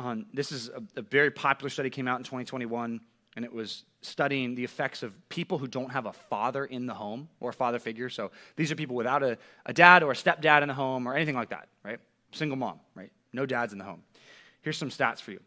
[0.00, 3.00] Um, this is a, a very popular study came out in 2021,
[3.36, 6.94] and it was studying the effects of people who don't have a father in the
[6.94, 8.08] home or a father figure.
[8.08, 9.36] So these are people without a,
[9.66, 11.98] a dad or a stepdad in the home or anything like that, right?
[12.32, 13.12] Single mom, right?
[13.34, 14.02] No dads in the home.
[14.62, 15.40] Here's some stats for you.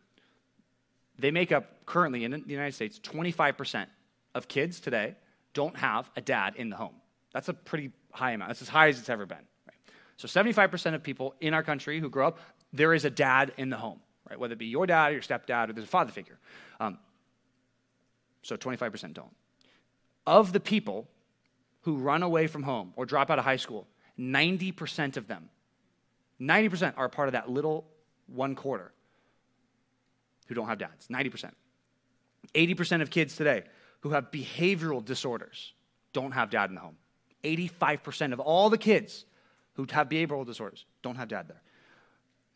[1.17, 3.87] They make up currently in the United States 25%
[4.35, 5.15] of kids today
[5.53, 6.95] don't have a dad in the home.
[7.33, 8.49] That's a pretty high amount.
[8.49, 9.37] That's as high as it's ever been.
[9.37, 9.77] Right?
[10.17, 12.39] So 75% of people in our country who grow up,
[12.71, 14.39] there is a dad in the home, right?
[14.39, 16.37] Whether it be your dad or your stepdad or there's a father figure.
[16.79, 16.97] Um,
[18.41, 19.35] so 25% don't.
[20.25, 21.07] Of the people
[21.81, 23.87] who run away from home or drop out of high school,
[24.19, 25.49] 90% of them,
[26.39, 27.85] 90% are part of that little
[28.27, 28.91] one quarter
[30.47, 31.07] who don't have dads.
[31.07, 31.51] 90%.
[32.53, 33.63] 80% of kids today
[34.01, 35.73] who have behavioral disorders
[36.11, 36.97] don't have dad in the home.
[37.43, 39.25] 85% of all the kids
[39.73, 41.61] who have behavioral disorders don't have dad there.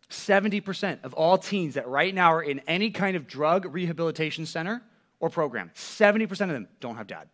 [0.09, 4.81] 70% of all teens that right now are in any kind of drug rehabilitation center
[5.19, 7.27] or program, 70% of them don't have dad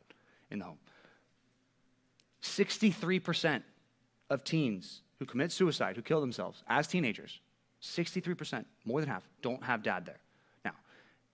[0.49, 0.79] in the home.
[2.41, 3.63] 63%
[4.29, 7.39] of teens who commit suicide, who kill themselves as teenagers,
[7.81, 10.19] 63%, more than half, don't have dad there.
[10.65, 10.73] Now,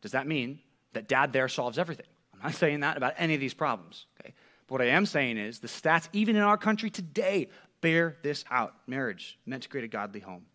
[0.01, 0.59] does that mean
[0.93, 2.05] that dad there solves everything?
[2.33, 4.05] I'm not saying that about any of these problems.
[4.19, 4.33] Okay?
[4.67, 7.49] But what I am saying is the stats, even in our country today,
[7.81, 8.75] bear this out.
[8.87, 10.45] Marriage meant to create a godly home.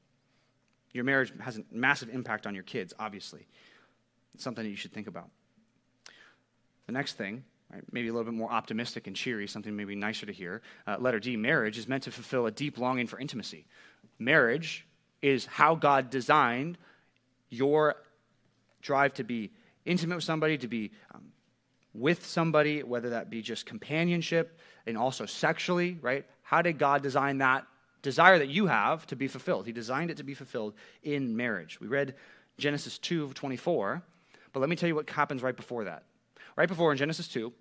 [0.95, 3.47] Your marriage has a massive impact on your kids, obviously.
[4.35, 5.29] It's something that you should think about.
[6.87, 10.25] The next thing, right, maybe a little bit more optimistic and cheery, something maybe nicer
[10.25, 10.63] to hear.
[10.87, 13.67] Uh, letter D marriage is meant to fulfill a deep longing for intimacy.
[14.19, 14.87] Marriage
[15.21, 16.79] is how God designed
[17.51, 17.97] your
[18.81, 19.51] drive to be
[19.85, 21.33] intimate with somebody, to be um,
[21.93, 26.25] with somebody, whether that be just companionship and also sexually, right?
[26.43, 27.67] How did God design that
[28.05, 29.67] desire that you have to be fulfilled?
[29.67, 31.81] He designed it to be fulfilled in marriage.
[31.81, 32.15] We read
[32.59, 34.03] Genesis 2 of 24,
[34.53, 36.05] but let me tell you what happens right before that.
[36.57, 37.53] Right before in Genesis 2,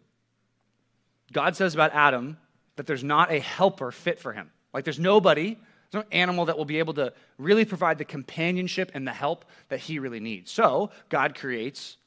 [1.31, 2.37] God says about Adam
[2.75, 4.51] that there's not a helper fit for him.
[4.73, 5.57] Like there's nobody,
[5.89, 9.45] there's no animal that will be able to really provide the companionship and the help
[9.69, 10.51] that he really needs.
[10.51, 11.97] So God creates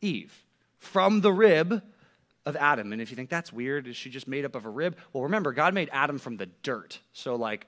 [0.00, 0.44] Eve
[0.78, 1.82] from the rib
[2.46, 2.92] of Adam.
[2.92, 4.96] And if you think that's weird, is she just made up of a rib?
[5.12, 6.98] Well, remember, God made Adam from the dirt.
[7.12, 7.66] So, like,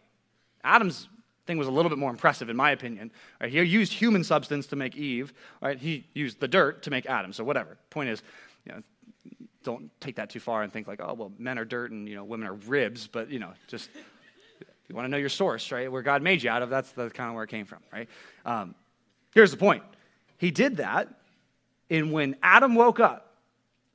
[0.64, 1.08] Adam's
[1.46, 3.10] thing was a little bit more impressive, in my opinion.
[3.40, 3.50] Right?
[3.50, 5.32] He used human substance to make Eve.
[5.60, 5.78] Right?
[5.78, 7.32] He used the dirt to make Adam.
[7.32, 7.76] So, whatever.
[7.90, 8.22] Point is,
[8.64, 8.82] you know,
[9.64, 12.16] don't take that too far and think like, oh, well, men are dirt and you
[12.16, 13.06] know, women are ribs.
[13.06, 13.90] But you know, just
[14.88, 15.90] you want to know your source, right?
[15.90, 16.70] Where God made you out of.
[16.70, 18.08] That's the kind of where it came from, right?
[18.44, 18.74] Um,
[19.34, 19.82] here's the point.
[20.38, 21.08] He did that
[21.92, 23.31] and when Adam woke up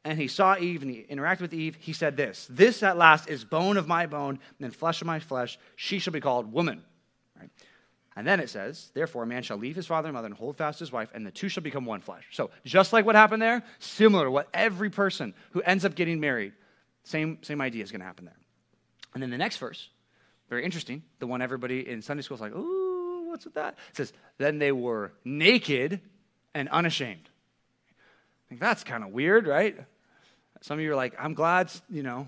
[0.08, 3.30] and he saw Eve and he interacted with Eve, he said this This at last
[3.30, 5.60] is bone of my bone and flesh of my flesh.
[5.76, 6.82] She shall be called woman.
[7.38, 7.50] Right?
[8.16, 10.56] And then it says, Therefore, a man shall leave his father and mother and hold
[10.56, 12.26] fast his wife, and the two shall become one flesh.
[12.32, 16.22] So, just like what happened there, similar to what every person who ends up getting
[16.22, 16.54] married,
[17.04, 18.40] same, same idea is going to happen there.
[19.14, 19.90] And then the next verse,
[20.50, 23.76] very interesting, the one everybody in Sunday school is like, Ooh, what's with that?
[23.90, 26.00] It says, Then they were naked
[26.54, 27.30] and unashamed
[28.48, 29.78] I think that's kind of weird, right?
[30.62, 32.28] Some of you are like, I'm glad, you know,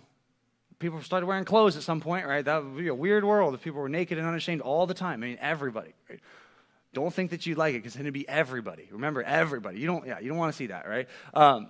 [0.79, 2.43] people started wearing clothes at some point, right?
[2.43, 5.23] That would be a weird world if people were naked and unashamed all the time.
[5.23, 6.19] I mean, everybody, right?
[6.93, 8.87] Don't think that you'd like it because to be everybody.
[8.91, 9.79] Remember, everybody.
[9.79, 11.07] You don't, yeah, you don't want to see that, right?
[11.33, 11.67] Um,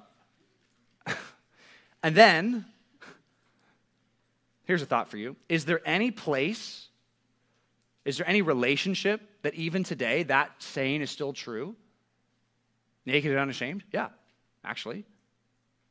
[2.04, 2.66] and then,
[4.64, 6.88] here's a thought for you: Is there any place?
[8.06, 11.76] Is there any relationship that even today that saying is still true?
[13.06, 13.84] Naked and unashamed?
[13.92, 14.08] Yeah,
[14.64, 15.04] actually.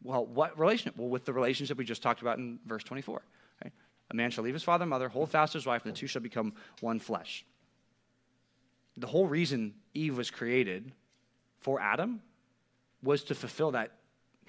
[0.03, 0.99] Well, what relationship?
[0.99, 3.23] Well, with the relationship we just talked about in verse 24.
[3.61, 3.73] Okay?
[4.11, 6.07] A man shall leave his father and mother, hold fast his wife, and the two
[6.07, 7.45] shall become one flesh.
[8.97, 10.93] The whole reason Eve was created
[11.61, 12.21] for Adam
[13.03, 13.93] was to fulfill that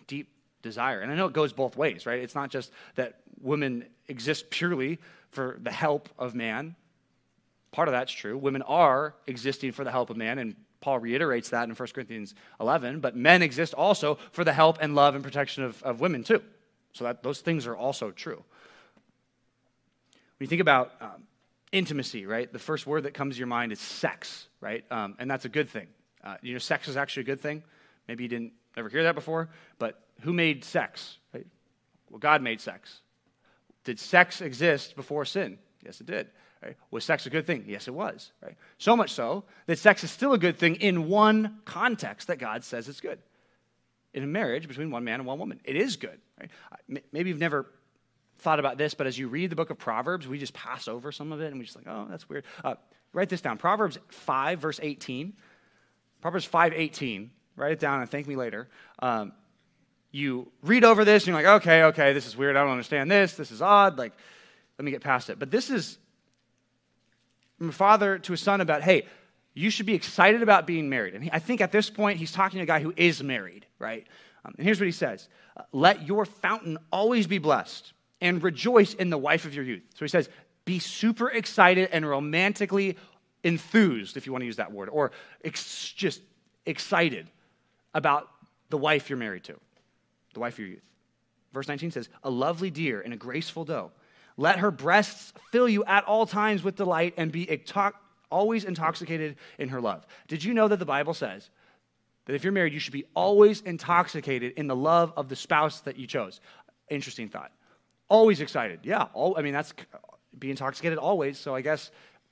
[0.07, 0.29] deep
[0.61, 1.01] desire.
[1.01, 2.19] And I know it goes both ways, right?
[2.19, 6.75] It's not just that women exist purely for the help of man.
[7.71, 8.37] Part of that's true.
[8.37, 12.35] Women are existing for the help of man, and Paul reiterates that in 1 Corinthians
[12.59, 12.99] 11.
[12.99, 16.41] But men exist also for the help and love and protection of, of women, too.
[16.93, 18.43] So that, those things are also true.
[20.37, 21.23] When you think about um,
[21.71, 24.85] intimacy, right, the first word that comes to your mind is sex, right?
[24.89, 25.87] Um, and that's a good thing.
[26.23, 27.63] Uh, you know, sex is actually a good thing.
[28.07, 31.17] Maybe you didn't ever hear that before, but who made sex?
[31.33, 31.45] Right?
[32.09, 33.01] Well, God made sex.
[33.83, 35.57] Did sex exist before sin?
[35.83, 36.27] Yes, it did.
[36.61, 36.75] Right?
[36.91, 37.65] Was sex a good thing?
[37.67, 38.31] Yes, it was.
[38.41, 38.57] Right?
[38.77, 42.63] So much so that sex is still a good thing in one context that God
[42.63, 43.19] says it's good.
[44.13, 46.19] In a marriage between one man and one woman, it is good.
[46.39, 47.03] Right?
[47.11, 47.67] Maybe you've never
[48.39, 51.11] thought about this, but as you read the book of Proverbs, we just pass over
[51.11, 52.43] some of it and we just like, oh, that's weird.
[52.63, 52.75] Uh,
[53.13, 53.57] write this down.
[53.57, 55.33] Proverbs 5, verse 18.
[56.21, 57.31] Proverbs 5, 18.
[57.55, 58.69] Write it down and thank me later.
[58.99, 59.33] Um,
[60.11, 62.55] you read over this and you're like, okay, okay, this is weird.
[62.55, 63.33] I don't understand this.
[63.33, 63.97] This is odd.
[63.97, 64.13] Like,
[64.77, 65.37] let me get past it.
[65.37, 65.97] But this is
[67.59, 69.05] from a father to a son about, hey,
[69.53, 71.13] you should be excited about being married.
[71.13, 74.07] And I think at this point, he's talking to a guy who is married, right?
[74.45, 75.27] Um, and here's what he says
[75.71, 79.83] Let your fountain always be blessed and rejoice in the wife of your youth.
[79.93, 80.29] So he says,
[80.65, 82.97] be super excited and romantically
[83.43, 85.11] enthused, if you want to use that word, or
[85.43, 86.21] ex- just
[86.65, 87.29] excited
[87.93, 88.29] about
[88.69, 89.59] the wife you're married to
[90.33, 90.83] the wife of your youth.
[91.53, 93.91] Verse 19 says, A lovely deer and a graceful doe.
[94.39, 97.61] Let her breasts fill you at all times with delight and be
[98.31, 100.07] always intoxicated in her love.
[100.29, 101.49] Did you know that the Bible says
[102.23, 105.81] that if you're married, you should be always intoxicated in the love of the spouse
[105.81, 106.39] that you chose?
[106.89, 107.51] Interesting thought.
[108.07, 108.79] Always excited.
[108.83, 109.73] Yeah, all, I mean, that's
[110.37, 111.37] be intoxicated always.
[111.37, 111.91] So I guess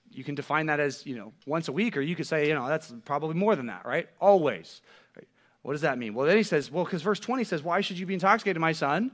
[0.09, 2.53] you can define that as, you know, once a week, or you could say, you
[2.53, 4.07] know, that's probably more than that, right?
[4.21, 4.81] Always.
[5.61, 6.13] What does that mean?
[6.13, 8.71] Well, then he says, well, because verse 20 says, Why should you be intoxicated, my
[8.71, 9.11] son,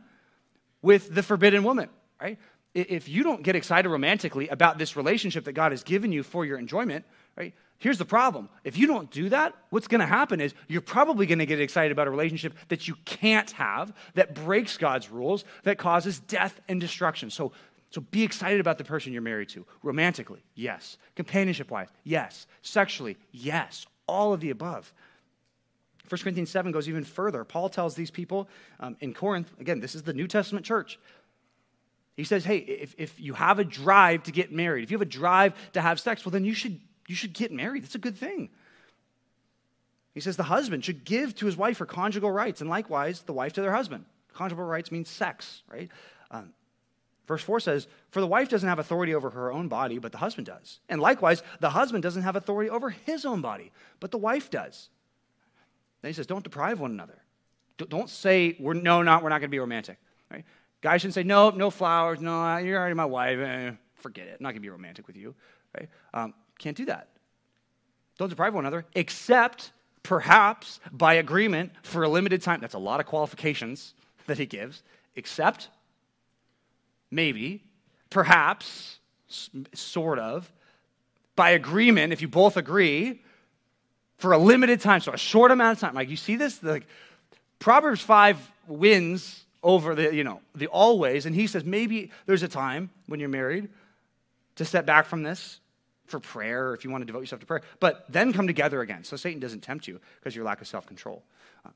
[0.83, 1.89] with the forbidden woman,
[2.21, 2.37] right?
[2.73, 6.43] If you don't get excited romantically about this relationship that God has given you for
[6.43, 7.05] your enjoyment,
[7.37, 7.53] right?
[7.77, 8.49] Here's the problem.
[8.63, 11.59] If you don't do that, what's going to happen is you're probably going to get
[11.59, 16.59] excited about a relationship that you can't have, that breaks God's rules, that causes death
[16.67, 17.29] and destruction.
[17.29, 17.51] So,
[17.89, 19.65] so be excited about the person you're married to.
[19.83, 20.97] Romantically, yes.
[21.15, 22.47] Companionship wise, yes.
[22.61, 23.85] Sexually, yes.
[24.07, 24.93] All of the above.
[26.09, 27.43] 1 Corinthians 7 goes even further.
[27.43, 28.47] Paul tells these people
[28.79, 30.99] um, in Corinth, again, this is the New Testament church.
[32.15, 35.01] He says, hey, if, if you have a drive to get married, if you have
[35.01, 37.83] a drive to have sex, well, then you should, you should get married.
[37.83, 38.49] That's a good thing.
[40.13, 43.33] He says the husband should give to his wife her conjugal rights, and likewise, the
[43.33, 44.05] wife to their husband.
[44.33, 45.89] Conjugal rights means sex, right?
[46.29, 46.53] Um,
[47.27, 50.19] verse 4 says, For the wife doesn't have authority over her own body, but the
[50.19, 50.79] husband does.
[50.89, 54.89] And likewise, the husband doesn't have authority over his own body, but the wife does.
[56.01, 57.17] Then he says, don't deprive one another.
[57.77, 59.97] Don't say, we're, no, not, we're not going to be romantic.
[60.29, 60.45] Right?
[60.83, 63.39] Guys shouldn't say, no, no flowers, no, you're already my wife.
[63.39, 64.35] Eh, forget it.
[64.37, 65.33] I'm not going to be romantic with you.
[65.73, 65.87] Right?
[66.13, 67.07] Um, can't do that.
[68.17, 69.71] Don't deprive one another, except
[70.03, 72.59] perhaps by agreement for a limited time.
[72.59, 73.93] That's a lot of qualifications
[74.27, 74.83] that he gives.
[75.15, 75.69] Except,
[77.09, 77.63] maybe,
[78.09, 78.99] perhaps,
[79.73, 80.51] sort of,
[81.37, 83.21] by agreement, if you both agree,
[84.17, 85.95] for a limited time, so a short amount of time.
[85.95, 86.85] Like you see this, like
[87.59, 92.47] Proverbs 5 wins over the, you know, the always, and he says maybe there's a
[92.47, 93.69] time when you're married
[94.55, 95.59] to step back from this
[96.05, 99.03] for prayer, if you want to devote yourself to prayer, but then come together again.
[99.03, 101.23] So Satan doesn't tempt you because your lack of self control.
[101.65, 101.69] Uh,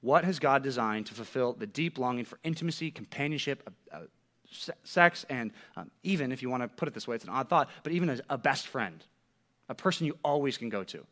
[0.00, 5.26] what has God designed to fulfill the deep longing for intimacy, companionship, uh, uh, sex,
[5.28, 7.68] and um, even, if you want to put it this way, it's an odd thought,
[7.82, 9.04] but even as a best friend,
[9.68, 11.04] a person you always can go to?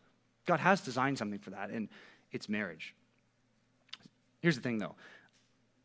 [0.47, 1.89] God has designed something for that, and
[2.33, 2.95] it's marriage.
[4.41, 4.95] Here's the thing, though.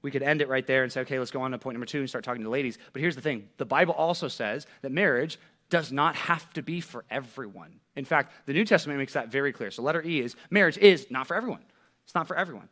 [0.06, 1.88] We could end it right there and say, okay, let's go on to point number
[1.88, 2.78] two and start talking to ladies.
[2.94, 5.40] But here's the thing the Bible also says that marriage
[5.72, 7.80] does not have to be for everyone.
[7.96, 9.72] In fact, the New Testament makes that very clear.
[9.72, 11.64] So, letter E is marriage is not for everyone.
[12.04, 12.70] It's not for everyone.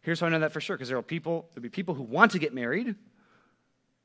[0.00, 2.02] Here's how I know that for sure because there are people, there'll be people who
[2.02, 2.96] want to get married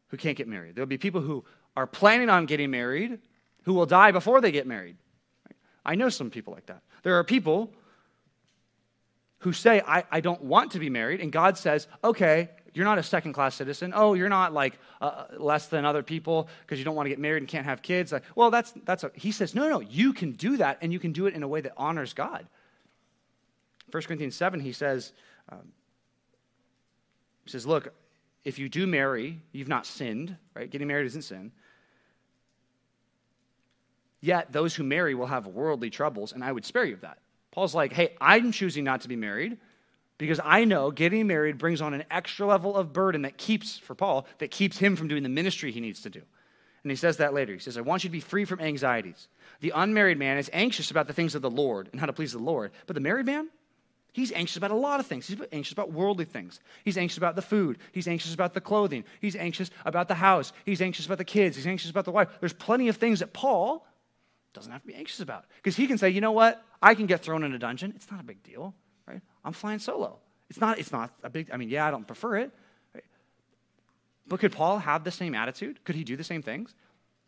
[0.10, 0.76] who can't get married.
[0.76, 1.44] There'll be people who
[1.76, 3.18] are planning on getting married
[3.64, 4.98] who will die before they get married.
[5.84, 6.84] I know some people like that.
[7.02, 7.74] There are people
[9.40, 12.98] who say, I, I don't want to be married, and God says, okay, you're not
[12.98, 13.94] a second class citizen.
[13.96, 17.20] Oh, you're not like uh, less than other people because you don't want to get
[17.20, 18.12] married and can't have kids.
[18.12, 21.00] Like, well, that's, that's a, he says, no, no, you can do that, and you
[21.00, 22.48] can do it in a way that honors God.
[23.92, 25.14] 1 Corinthians 7, he says,
[25.52, 25.72] um,
[27.46, 27.94] he says, look,
[28.46, 30.70] if you do marry, you've not sinned, right?
[30.70, 31.52] Getting married isn't sin.
[34.22, 37.20] Yet those who marry will have worldly troubles, and I would spare you of that.
[37.52, 39.58] Paul's like, hey, I'm choosing not to be married.
[40.20, 43.96] Because I know getting married brings on an extra level of burden that keeps, for
[43.96, 46.22] Paul, that keeps him from doing the ministry he needs to do.
[46.84, 47.54] And he says that later.
[47.54, 49.30] He says, I want you to be free from anxieties.
[49.62, 52.34] The unmarried man is anxious about the things of the Lord and how to please
[52.34, 52.72] the Lord.
[52.86, 53.48] But the married man,
[54.12, 55.26] he's anxious about a lot of things.
[55.26, 56.60] He's anxious about worldly things.
[56.84, 57.78] He's anxious about the food.
[57.94, 59.06] He's anxious about the clothing.
[59.22, 60.52] He's anxious about the house.
[60.66, 61.56] He's anxious about the kids.
[61.56, 62.28] He's anxious about the wife.
[62.42, 63.88] There's plenty of things that Paul
[64.54, 65.46] doesn't have to be anxious about.
[65.56, 66.62] Because he can say, you know what?
[66.82, 67.94] I can get thrown in a dungeon.
[67.96, 68.74] It's not a big deal?
[69.44, 70.18] I'm flying solo.
[70.50, 72.52] It's not, it's not a big, I mean, yeah, I don't prefer it.
[74.28, 75.84] But could Paul have the same attitude?
[75.84, 76.74] Could he do the same things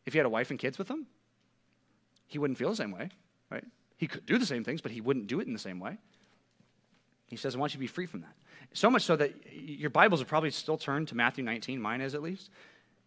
[0.06, 1.08] if he had a wife and kids with him?
[2.28, 3.10] He wouldn't feel the same way,
[3.50, 3.66] right?
[3.98, 5.98] He could do the same things, but he wouldn't do it in the same way.
[7.28, 8.34] He says, I want you to be free from that.
[8.74, 12.14] So much so that your Bibles are probably still turned to Matthew 19, mine is
[12.14, 12.50] at least.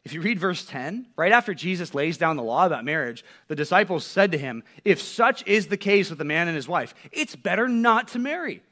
[0.05, 3.55] If you read verse 10, right after Jesus lays down the law about marriage, the
[3.55, 6.95] disciples said to him, If such is the case with a man and his wife,
[7.11, 8.63] it's better not to marry.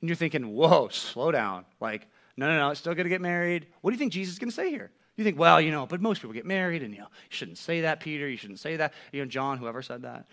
[0.00, 1.64] And you're thinking, Whoa, slow down.
[1.80, 3.66] Like, no, no, no, it's still going to get married.
[3.80, 4.90] What do you think Jesus is going to say here?
[5.16, 7.58] You think, well, you know, but most people get married, and you know, you shouldn't
[7.58, 8.26] say that, Peter.
[8.28, 8.94] You shouldn't say that.
[9.12, 10.26] You know, John, whoever said that.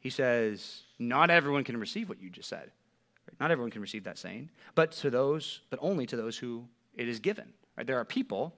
[0.00, 2.70] He says, not everyone can receive what you just said.
[3.40, 7.08] Not everyone can receive that saying, but to those, but only to those who it
[7.08, 7.52] is given.
[7.76, 7.86] Right?
[7.86, 8.54] There are people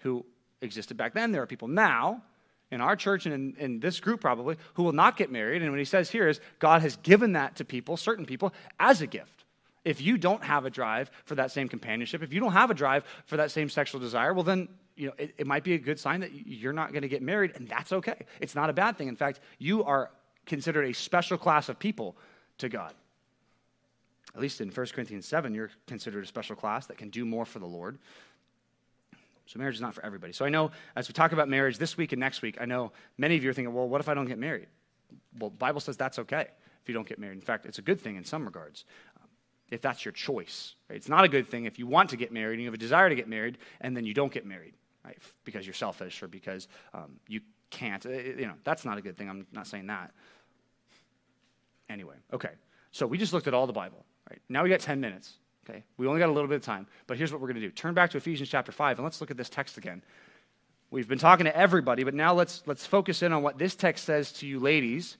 [0.00, 0.24] who
[0.62, 1.32] existed back then.
[1.32, 2.22] There are people now
[2.70, 5.62] in our church and in, in, this group probably who will not get married.
[5.62, 9.02] And what he says here is God has given that to people, certain people, as
[9.02, 9.44] a gift.
[9.84, 12.74] If you don't have a drive for that same companionship, if you don't have a
[12.74, 15.78] drive for that same sexual desire, well, then you know it, it might be a
[15.78, 18.26] good sign that you're not going to get married, and that's okay.
[18.40, 19.06] It's not a bad thing.
[19.06, 20.10] In fact, you are
[20.44, 22.16] considered a special class of people
[22.58, 22.94] to God.
[24.34, 27.44] At least in 1 Corinthians 7, you're considered a special class that can do more
[27.46, 27.98] for the Lord.
[29.46, 30.32] So marriage is not for everybody.
[30.32, 32.92] So I know as we talk about marriage this week and next week, I know
[33.16, 34.66] many of you are thinking, well, what if I don't get married?
[35.38, 36.48] Well, the Bible says that's okay
[36.82, 37.36] if you don't get married.
[37.36, 38.84] In fact, it's a good thing in some regards
[39.20, 39.28] um,
[39.70, 40.74] if that's your choice.
[40.90, 40.96] Right?
[40.96, 42.78] It's not a good thing if you want to get married and you have a
[42.78, 44.74] desire to get married and then you don't get married
[45.04, 45.18] right?
[45.44, 47.40] because you're selfish or because um, you
[47.70, 48.04] can't.
[48.04, 49.30] Uh, you know, that's not a good thing.
[49.30, 50.12] I'm not saying that.
[51.88, 52.50] Anyway, okay.
[52.90, 54.04] So we just looked at all the Bible.
[54.28, 54.40] Right?
[54.48, 55.34] Now we got 10 minutes.
[55.68, 57.66] Okay, we only got a little bit of time, but here's what we're going to
[57.66, 57.70] do.
[57.70, 60.00] Turn back to Ephesians chapter 5 and let's look at this text again.
[60.90, 64.04] We've been talking to everybody, but now let's, let's focus in on what this text
[64.04, 65.16] says to you ladies.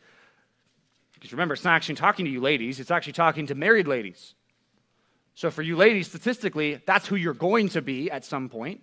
[1.14, 4.34] Because remember, it's not actually talking to you ladies, it's actually talking to married ladies.
[5.34, 8.82] So for you ladies, statistically, that's who you're going to be at some point.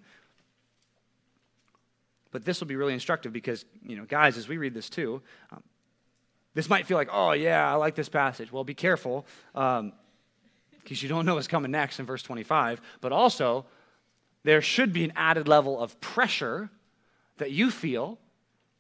[2.32, 5.22] But this will be really instructive because, you know, guys, as we read this too,
[5.52, 5.64] um,
[6.56, 8.52] this might feel like, oh, yeah, I like this passage.
[8.52, 9.26] Well, be careful.
[9.56, 9.94] Um,
[10.84, 12.82] because you don't know what's coming next in verse 25.
[13.02, 13.66] But also,
[14.44, 16.70] there should be an added level of pressure
[17.38, 18.20] that you feel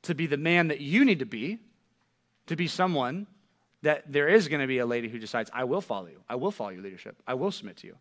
[0.03, 1.59] to be the man that you need to be,
[2.47, 3.25] to be someone
[3.81, 6.21] that there is going to be a lady who decides, I will follow you.
[6.29, 7.21] I will follow your leadership.
[7.27, 7.95] I will submit to you.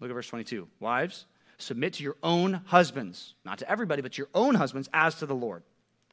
[0.00, 0.68] Look at verse 22.
[0.80, 1.26] Wives,
[1.58, 5.34] submit to your own husbands, not to everybody, but your own husbands as to the
[5.34, 5.62] Lord.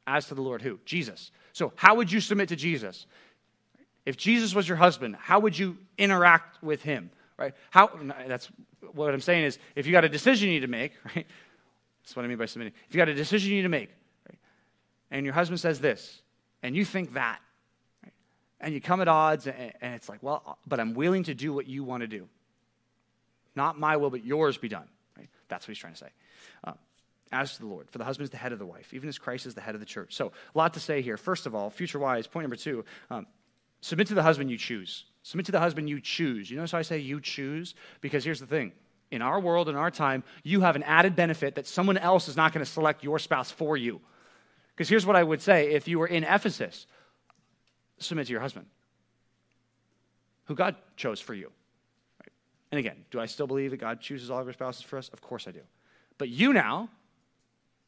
[0.06, 0.78] As to the Lord, who?
[0.84, 1.30] Jesus.
[1.52, 3.06] So, how would you submit to Jesus?
[4.04, 7.10] If Jesus was your husband, how would you interact with him?
[7.38, 7.54] Right?
[7.70, 7.90] How
[8.26, 8.50] that's
[8.94, 11.26] what I'm saying is if you got a decision you need to make, right?
[12.02, 12.74] That's what I mean by submitting.
[12.88, 13.90] If you got a decision you need to make,
[14.28, 14.38] right?
[15.10, 16.20] And your husband says this,
[16.62, 17.38] and you think that,
[18.02, 18.12] right?
[18.60, 21.52] And you come at odds, and, and it's like, well, but I'm willing to do
[21.52, 22.28] what you want to do.
[23.54, 24.88] Not my will, but yours be done.
[25.16, 25.28] Right?
[25.48, 26.08] That's what he's trying to say.
[26.64, 26.78] Um,
[27.32, 27.90] as to the Lord.
[27.90, 29.74] For the husband is the head of the wife, even as Christ is the head
[29.74, 30.14] of the church.
[30.14, 31.16] So, a lot to say here.
[31.16, 33.26] First of all, future wives, point number two, um,
[33.82, 35.04] Submit to the husband you choose.
[35.24, 36.50] Submit to the husband you choose.
[36.50, 37.74] You notice how I say you choose?
[38.00, 38.72] Because here's the thing
[39.10, 42.36] in our world, in our time, you have an added benefit that someone else is
[42.36, 44.00] not going to select your spouse for you.
[44.74, 46.86] Because here's what I would say if you were in Ephesus,
[47.98, 48.66] submit to your husband,
[50.46, 51.50] who God chose for you.
[52.20, 52.32] Right?
[52.70, 55.10] And again, do I still believe that God chooses all of our spouses for us?
[55.12, 55.60] Of course I do.
[56.18, 56.88] But you now,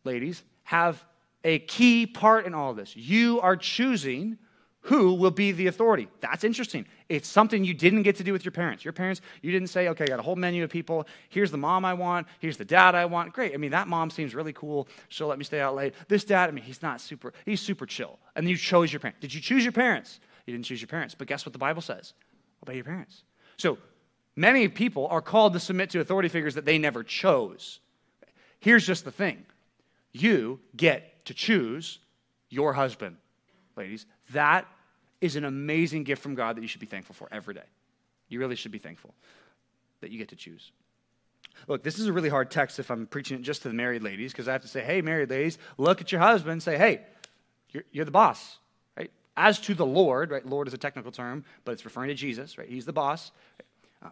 [0.05, 1.03] ladies, have
[1.45, 2.97] a key part in all of this.
[2.97, 4.39] You are choosing
[4.85, 6.09] who will be the authority.
[6.21, 6.85] That's interesting.
[7.09, 8.85] It's something you didn't get to do with your parents.
[8.85, 11.07] Your parents, you didn't say, okay, I got a whole menu of people.
[11.31, 12.27] Here's the mom I want.
[12.39, 13.33] Here's the dad I want.
[13.33, 13.55] Great.
[13.55, 14.87] I mean, that mom seems really cool.
[15.09, 15.95] She'll let me stay out late.
[16.09, 18.19] This dad, I mean, he's not super, he's super chill.
[18.37, 19.21] And you chose your parents.
[19.21, 20.21] Did you choose your parents?
[20.47, 21.15] You didn't choose your parents.
[21.15, 22.13] But guess what the Bible says?
[22.63, 23.25] Obey your parents.
[23.57, 23.79] So
[24.37, 27.81] many people are called to submit to authority figures that they never chose.
[28.61, 29.47] Here's just the thing
[30.13, 32.01] you get to choose
[32.51, 33.17] your husband,
[33.77, 34.07] ladies.
[34.33, 34.67] That
[35.21, 37.65] is an amazing gift from God that you should be thankful for every day.
[38.29, 39.15] You really should be thankful
[40.01, 40.73] that you get to choose.
[41.69, 44.03] Look, this is a really hard text if I'm preaching it just to the married
[44.03, 47.01] ladies, because I have to say, hey, married ladies, look at your husband say, hey,
[47.71, 48.59] you're, you're the boss,
[48.97, 49.11] right?
[49.37, 50.45] as to the Lord, right?
[50.45, 52.69] Lord is a technical term, but it's referring to Jesus, right?
[52.69, 53.33] He's the boss.
[54.03, 54.09] Uh,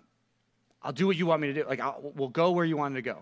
[0.83, 1.65] I'll do what you want me to do.
[1.69, 3.19] Like, I'll, we'll go where you want to go.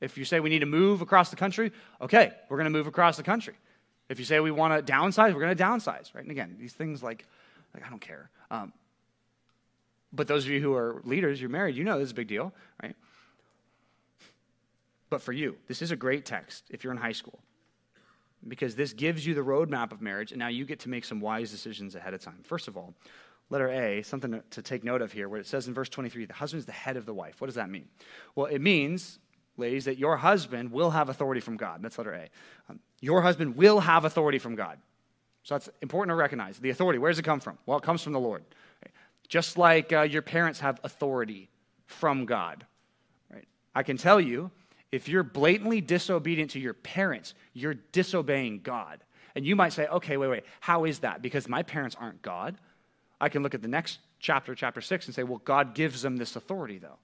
[0.00, 2.86] If you say we need to move across the country, okay, we're going to move
[2.86, 3.54] across the country.
[4.08, 6.22] If you say we want to downsize, we're going to downsize, right?
[6.22, 7.26] And again, these things like,
[7.72, 8.30] like I don't care.
[8.50, 8.72] Um,
[10.12, 12.28] but those of you who are leaders, you're married, you know this is a big
[12.28, 12.52] deal,
[12.82, 12.94] right?
[15.10, 17.40] But for you, this is a great text if you're in high school
[18.46, 21.20] because this gives you the roadmap of marriage, and now you get to make some
[21.20, 22.40] wise decisions ahead of time.
[22.42, 22.94] First of all,
[23.50, 26.34] letter A, something to, take note of here, where it says in verse 23, the
[26.34, 27.40] husband is the head of the wife.
[27.40, 27.88] What does that mean?
[28.34, 29.18] Well, it means,
[29.56, 31.82] ladies, that your husband will have authority from God.
[31.82, 32.28] That's letter A.
[32.68, 34.78] Um, your husband will have authority from God.
[35.42, 36.58] So that's important to recognize.
[36.58, 37.58] The authority, where does it come from?
[37.66, 38.44] Well, it comes from the Lord.
[39.28, 41.48] Just like uh, your parents have authority
[41.86, 42.64] from God.
[43.32, 43.46] Right?
[43.74, 44.50] I can tell you
[44.90, 49.02] if you're blatantly disobedient to your parents, you're disobeying God.
[49.34, 51.20] And you might say, okay, wait, wait, how is that?
[51.20, 52.56] Because my parents aren't God.
[53.20, 56.16] I can look at the next chapter, chapter 6, and say, well, God gives them
[56.16, 56.98] this authority, though.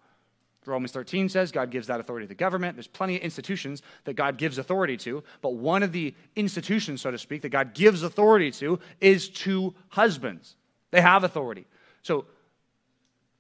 [0.67, 2.77] Romans 13 says God gives that authority to the government.
[2.77, 7.11] There's plenty of institutions that God gives authority to, but one of the institutions, so
[7.11, 10.57] to speak, that God gives authority to is to husbands.
[10.91, 11.67] They have authority.
[12.03, 12.27] So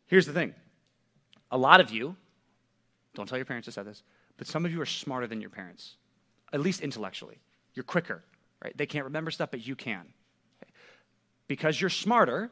[0.07, 0.55] here's the thing
[1.51, 2.16] a lot of you,
[3.14, 4.03] don't tell your parents I said this,
[4.37, 5.97] but some of you are smarter than your parents,
[6.53, 7.41] at least intellectually.
[7.75, 8.25] You're quicker,
[8.64, 8.77] right?
[8.77, 10.07] They can't remember stuff, but you can.
[11.47, 12.51] Because you're smarter,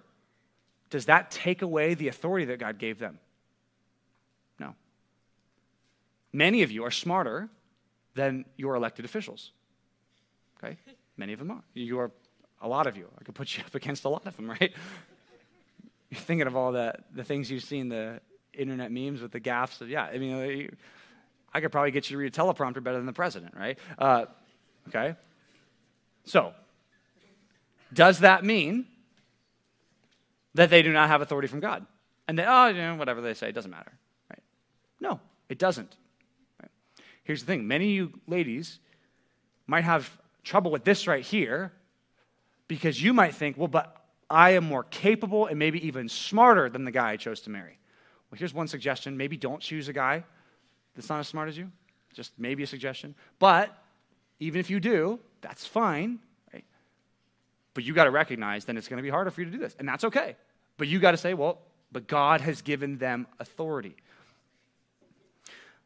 [0.91, 3.19] does that take away the authority that God gave them?
[4.59, 4.75] No.
[6.33, 7.49] Many of you are smarter
[8.14, 9.53] than your elected officials.
[10.59, 10.76] Okay?
[11.16, 11.62] Many of them are.
[11.74, 12.11] You are
[12.61, 13.09] a lot of you.
[13.18, 14.72] I could put you up against a lot of them, right?
[16.11, 18.20] You're thinking of all the, the things you've seen, the
[18.53, 19.81] internet memes with the gaffs.
[19.81, 20.76] Of, yeah, I mean,
[21.53, 23.79] I could probably get you to read a teleprompter better than the president, right?
[23.99, 24.26] Uh,
[24.89, 25.16] okay?
[26.24, 26.53] So,
[27.93, 28.87] does that mean
[30.55, 31.87] that they do not have authority from God?
[32.26, 33.93] And they, oh, you know, whatever they say, it doesn't matter,
[34.31, 34.43] right?
[35.01, 35.97] No, it doesn't.
[37.29, 38.81] Here's the thing many of you ladies
[39.66, 40.11] might have
[40.45, 41.72] trouble with this right here
[42.68, 46.87] because you might think, well, but I am more capable and maybe even smarter than
[46.87, 47.79] the guy I chose to marry.
[48.31, 50.24] Well, here's one suggestion maybe don't choose a guy
[50.95, 51.70] that's not as smart as you?
[52.14, 53.14] Just maybe a suggestion.
[53.39, 53.76] But
[54.41, 56.20] even if you do, that's fine.
[56.51, 56.64] Right?
[57.74, 59.59] But you got to recognize then it's going to be harder for you to do
[59.59, 59.76] this.
[59.79, 60.35] And that's okay.
[60.79, 61.59] But you got to say, well,
[61.93, 63.97] but God has given them authority.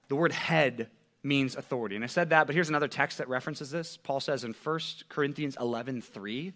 [0.07, 0.89] The word head
[1.23, 1.95] means authority.
[1.95, 3.97] And I said that, but here's another text that references this.
[3.97, 6.53] Paul says in 1 Corinthians 11 3,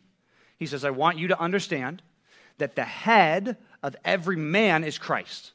[0.58, 2.02] he says, I want you to understand
[2.58, 5.52] that the head of every man is Christ.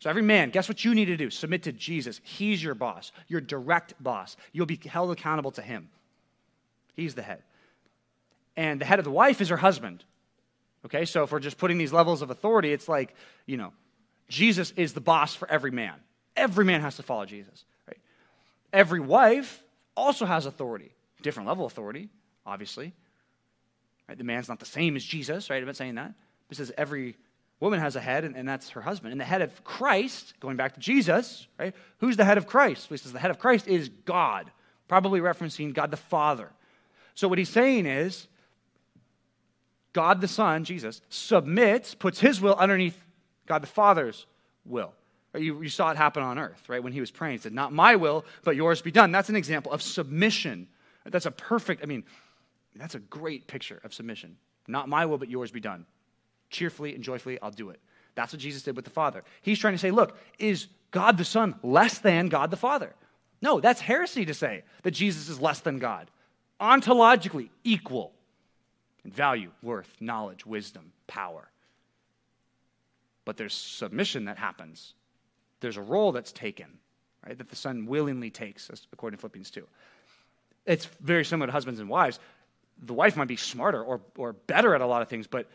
[0.00, 1.30] So, every man, guess what you need to do?
[1.30, 2.20] Submit to Jesus.
[2.22, 4.36] He's your boss, your direct boss.
[4.52, 5.88] You'll be held accountable to him.
[6.94, 7.42] He's the head.
[8.56, 10.04] And the head of the wife is her husband.
[10.84, 13.14] Okay, so if we're just putting these levels of authority, it's like,
[13.46, 13.72] you know,
[14.28, 15.94] Jesus is the boss for every man.
[16.36, 17.64] Every man has to follow Jesus.
[18.74, 19.62] Every wife
[19.96, 22.10] also has authority, different level authority,
[22.44, 22.92] obviously.
[24.08, 24.18] Right?
[24.18, 25.58] The man's not the same as Jesus, right?
[25.58, 26.12] I'm not saying that.
[26.50, 27.16] It says every
[27.60, 29.12] Woman has a head, and, and, that's her husband.
[29.12, 31.74] And the head of Christ, going back to Jesus, right?
[31.98, 32.90] Who's the head of Christ?
[32.90, 34.50] Well, he says the head of Christ is God,
[34.88, 36.50] probably referencing God the Father.
[37.14, 38.26] So what he's saying is,
[39.92, 42.98] God the Son, Jesus, submits, puts his will underneath
[43.46, 44.26] God the Father's
[44.66, 44.92] will.
[45.34, 46.82] You, you saw it happen on earth, right?
[46.82, 49.12] When he was praying, he said, Not my will, but yours be done.
[49.12, 50.68] That's an example of submission.
[51.04, 52.04] That's a perfect, I mean,
[52.76, 54.36] that's a great picture of submission.
[54.68, 55.86] Not my will, but yours be done
[56.54, 57.80] cheerfully and joyfully, I'll do it.
[58.14, 59.24] That's what Jesus did with the Father.
[59.42, 62.94] He's trying to say, look, is God the Son less than God the Father?
[63.42, 66.10] No, that's heresy to say that Jesus is less than God.
[66.60, 68.12] Ontologically equal
[69.04, 71.50] in value, worth, knowledge, wisdom, power.
[73.24, 74.94] But there's submission that happens.
[75.64, 76.66] There's a role that's taken,
[77.26, 79.66] right, that the Son willingly takes, according to Philippians 2.
[80.66, 82.20] It's very similar to husbands and wives.
[82.82, 85.48] The wife might be smarter or, or better at a lot of things, but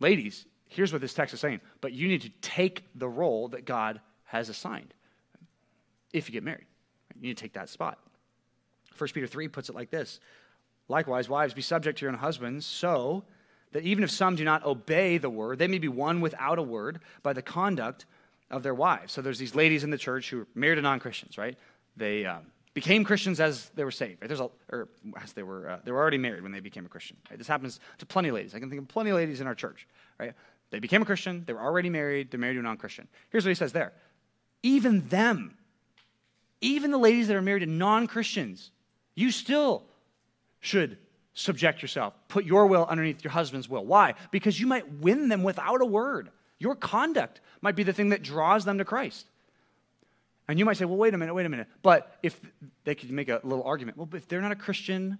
[0.00, 3.66] Ladies, here's what this text is saying, but you need to take the role that
[3.66, 4.94] God has assigned
[6.12, 6.66] if you get married.
[7.14, 7.98] You need to take that spot.
[8.96, 10.18] 1 Peter 3 puts it like this
[10.88, 13.24] Likewise, wives, be subject to your own husbands, so
[13.72, 16.62] that even if some do not obey the word, they may be won without a
[16.62, 18.06] word by the conduct
[18.50, 19.12] of their wives.
[19.12, 21.56] So there's these ladies in the church who are married to non Christians, right?
[21.96, 24.20] They um, became Christians as they were saved.
[24.20, 24.28] Right?
[24.28, 24.88] There's a, or
[25.22, 27.16] as they were, uh, they were already married when they became a Christian.
[27.30, 27.38] Right?
[27.38, 28.54] This happens to plenty of ladies.
[28.54, 29.86] I can think of plenty of ladies in our church.
[30.18, 30.34] Right?
[30.70, 31.44] They became a Christian.
[31.46, 32.30] They were already married.
[32.30, 33.08] They're married to a non-Christian.
[33.30, 33.92] Here's what he says there:
[34.62, 35.56] even them,
[36.60, 38.70] even the ladies that are married to non-Christians,
[39.14, 39.84] you still
[40.60, 40.96] should
[41.34, 42.14] subject yourself.
[42.28, 43.84] Put your will underneath your husband's will.
[43.84, 44.14] Why?
[44.30, 46.30] Because you might win them without a word.
[46.60, 49.26] Your conduct might be the thing that draws them to Christ.
[50.46, 51.68] And you might say, well, wait a minute, wait a minute.
[51.82, 52.38] But if
[52.84, 55.18] they could make a little argument, well, if they're not a Christian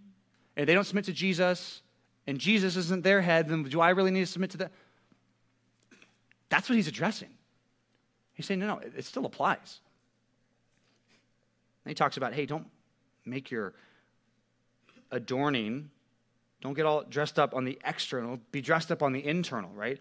[0.56, 1.82] and they don't submit to Jesus
[2.26, 4.72] and Jesus isn't their head, then do I really need to submit to that?
[6.50, 7.30] That's what he's addressing.
[8.34, 9.80] He's saying, no, no, it still applies.
[11.84, 12.66] And he talks about, hey, don't
[13.24, 13.72] make your
[15.10, 15.90] adorning,
[16.60, 19.98] don't get all dressed up on the external, be dressed up on the internal, right?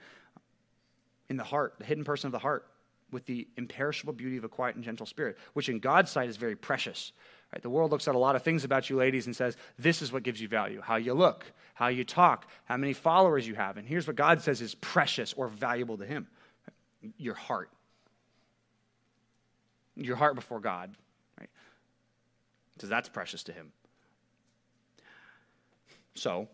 [1.29, 2.65] In the heart, the hidden person of the heart,
[3.11, 6.37] with the imperishable beauty of a quiet and gentle spirit, which in God's sight is
[6.37, 7.11] very precious.
[7.53, 7.61] Right?
[7.61, 10.11] The world looks at a lot of things about you ladies and says, this is
[10.11, 13.77] what gives you value how you look, how you talk, how many followers you have.
[13.77, 16.27] And here's what God says is precious or valuable to Him
[17.17, 17.69] your heart.
[19.95, 20.95] Your heart before God,
[21.39, 21.49] right?
[22.75, 23.71] Because that's precious to Him.
[26.13, 26.47] So,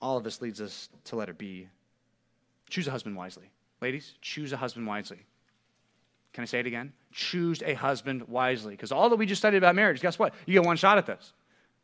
[0.00, 1.68] all of this leads us to letter B.
[2.68, 3.50] Choose a husband wisely.
[3.80, 5.18] Ladies, choose a husband wisely.
[6.32, 6.92] Can I say it again?
[7.12, 8.74] Choose a husband wisely.
[8.74, 10.34] Because all that we just studied about marriage, guess what?
[10.46, 11.32] You get one shot at this.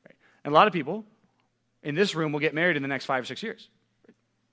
[0.07, 0.14] Right?
[0.44, 1.05] And a lot of people
[1.82, 3.68] in this room will get married in the next five or six years.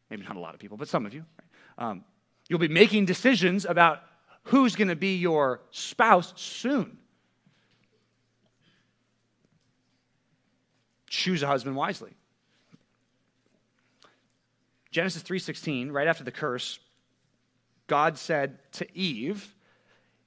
[0.10, 1.26] Maybe not a lot of people, but some of you.
[1.38, 1.90] Right?
[1.90, 2.04] Um,
[2.48, 4.02] you'll be making decisions about
[4.44, 6.98] who's going to be your spouse soon.
[11.10, 12.12] Choose a husband wisely.
[14.90, 16.80] Genesis 3:16, right after the curse,
[17.88, 19.54] God said to Eve,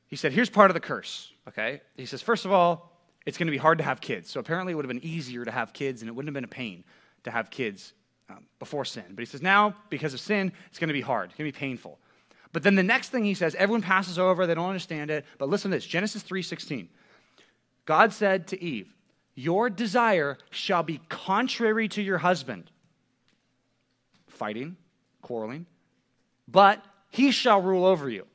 [0.08, 1.80] he said, Here's part of the curse, okay?
[1.96, 2.92] He says, First of all,
[3.24, 4.30] it's going to be hard to have kids.
[4.30, 6.44] So apparently, it would have been easier to have kids, and it wouldn't have been
[6.44, 6.84] a pain
[7.24, 7.92] to have kids
[8.30, 9.04] um, before sin.
[9.10, 11.56] But he says, Now, because of sin, it's going to be hard, it's going to
[11.56, 11.98] be painful.
[12.52, 15.26] But then the next thing he says, everyone passes over, they don't understand it.
[15.36, 16.88] But listen to this Genesis 3:16.
[17.84, 18.94] God said to Eve,
[19.34, 22.70] Your desire shall be contrary to your husband.
[24.28, 24.76] Fighting,
[25.22, 25.66] quarreling,
[26.48, 28.26] but he shall rule over you.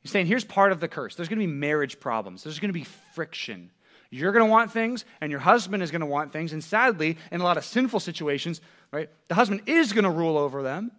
[0.00, 1.14] He's saying, here's part of the curse.
[1.14, 2.42] There's going to be marriage problems.
[2.42, 3.70] There's going to be friction.
[4.10, 6.52] You're going to want things, and your husband is going to want things.
[6.52, 8.60] And sadly, in a lot of sinful situations,
[8.90, 10.90] right, the husband is going to rule over them,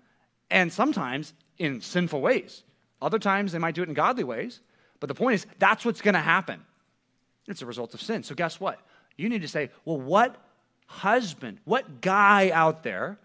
[0.50, 2.64] and sometimes in sinful ways.
[3.02, 4.62] Other times, they might do it in godly ways.
[5.00, 6.62] But the point is, that's what's going to happen.
[7.48, 8.24] It's a result of sin.
[8.24, 8.80] So, guess what?
[9.18, 10.38] You need to say, well, what
[10.88, 13.20] husband, what guy out there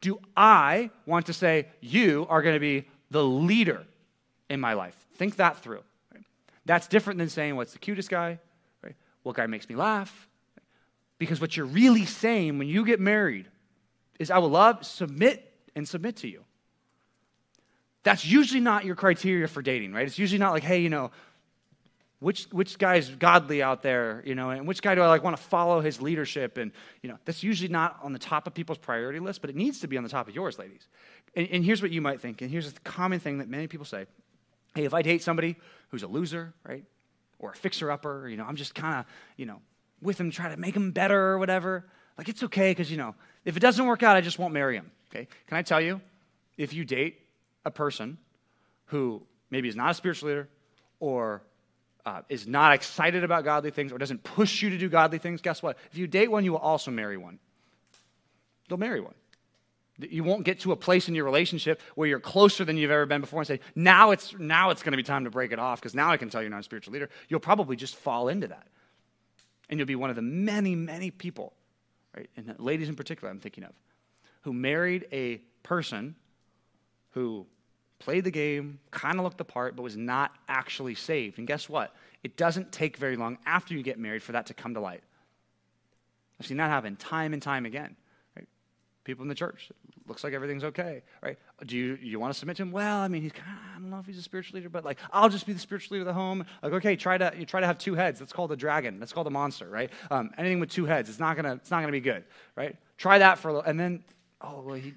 [0.00, 3.84] do I want to say you are going to be the leader
[4.48, 4.96] in my life?
[5.14, 5.82] Think that through.
[6.64, 8.38] That's different than saying, What's the cutest guy?
[9.22, 10.28] What guy makes me laugh?
[11.18, 13.46] Because what you're really saying when you get married
[14.18, 16.44] is, I will love, submit, and submit to you.
[18.02, 20.06] That's usually not your criteria for dating, right?
[20.06, 21.10] It's usually not like, hey, you know,
[22.20, 25.36] which which guy's godly out there, you know, and which guy do I like want
[25.36, 26.58] to follow his leadership?
[26.58, 26.70] And
[27.02, 29.80] you know, that's usually not on the top of people's priority list, but it needs
[29.80, 30.86] to be on the top of yours, ladies.
[31.34, 33.86] And, and here's what you might think, and here's the common thing that many people
[33.86, 34.06] say:
[34.74, 35.56] Hey, if I date somebody
[35.88, 36.84] who's a loser, right,
[37.38, 39.06] or a fixer upper, you know, I'm just kind of,
[39.36, 39.60] you know,
[40.02, 41.86] with him, try to make him better or whatever.
[42.18, 43.14] Like, it's okay because, you know,
[43.44, 44.90] if it doesn't work out, I just won't marry him.
[45.10, 45.26] Okay?
[45.46, 46.00] Can I tell you,
[46.58, 47.20] if you date
[47.64, 48.18] a person
[48.86, 50.48] who maybe is not a spiritual leader
[50.98, 51.42] or
[52.06, 55.40] uh, is not excited about godly things or doesn't push you to do godly things,
[55.40, 55.76] guess what?
[55.92, 57.38] If you date one, you will also marry one.
[58.68, 59.14] They'll marry one.
[59.98, 63.04] You won't get to a place in your relationship where you're closer than you've ever
[63.04, 65.58] been before and say, now it's, now it's going to be time to break it
[65.58, 67.10] off because now I can tell you're not a spiritual leader.
[67.28, 68.66] You'll probably just fall into that.
[69.68, 71.52] And you'll be one of the many, many people,
[72.16, 73.72] right, and ladies in particular, I'm thinking of,
[74.42, 76.16] who married a person
[77.10, 77.46] who
[78.00, 81.38] played the game, kind of looked the part, but was not actually saved.
[81.38, 81.94] And guess what?
[82.24, 85.02] It doesn't take very long after you get married for that to come to light.
[86.40, 87.94] I've seen that happen time and time again
[89.04, 89.70] people in the church.
[90.06, 91.38] looks like everything's okay, right?
[91.66, 92.72] Do you, you want to submit to him?
[92.72, 94.84] Well, I mean, he's kind of, I don't know if he's a spiritual leader, but
[94.84, 96.44] like, I'll just be the spiritual leader of the home.
[96.62, 98.18] Like, okay, try to you try to have two heads.
[98.18, 99.00] That's called a dragon.
[99.00, 99.90] That's called a monster, right?
[100.10, 102.24] Um, anything with two heads, it's not gonna it's not gonna be good,
[102.56, 102.76] right?
[102.98, 104.04] Try that for a little, and then
[104.40, 104.94] oh well, he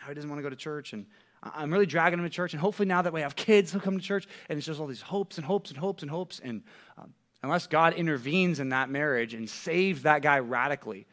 [0.00, 1.06] now he doesn't want to go to church, and
[1.42, 3.98] I'm really dragging him to church, and hopefully now that we have kids, he'll come
[3.98, 6.62] to church, and it's just all these hopes and hopes and hopes and hopes, and
[6.96, 7.12] um,
[7.42, 11.06] unless God intervenes in that marriage and saves that guy radically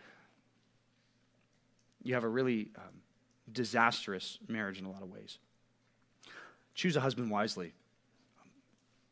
[2.03, 3.01] you have a really um,
[3.51, 5.37] disastrous marriage in a lot of ways.
[6.73, 7.73] Choose a husband wisely.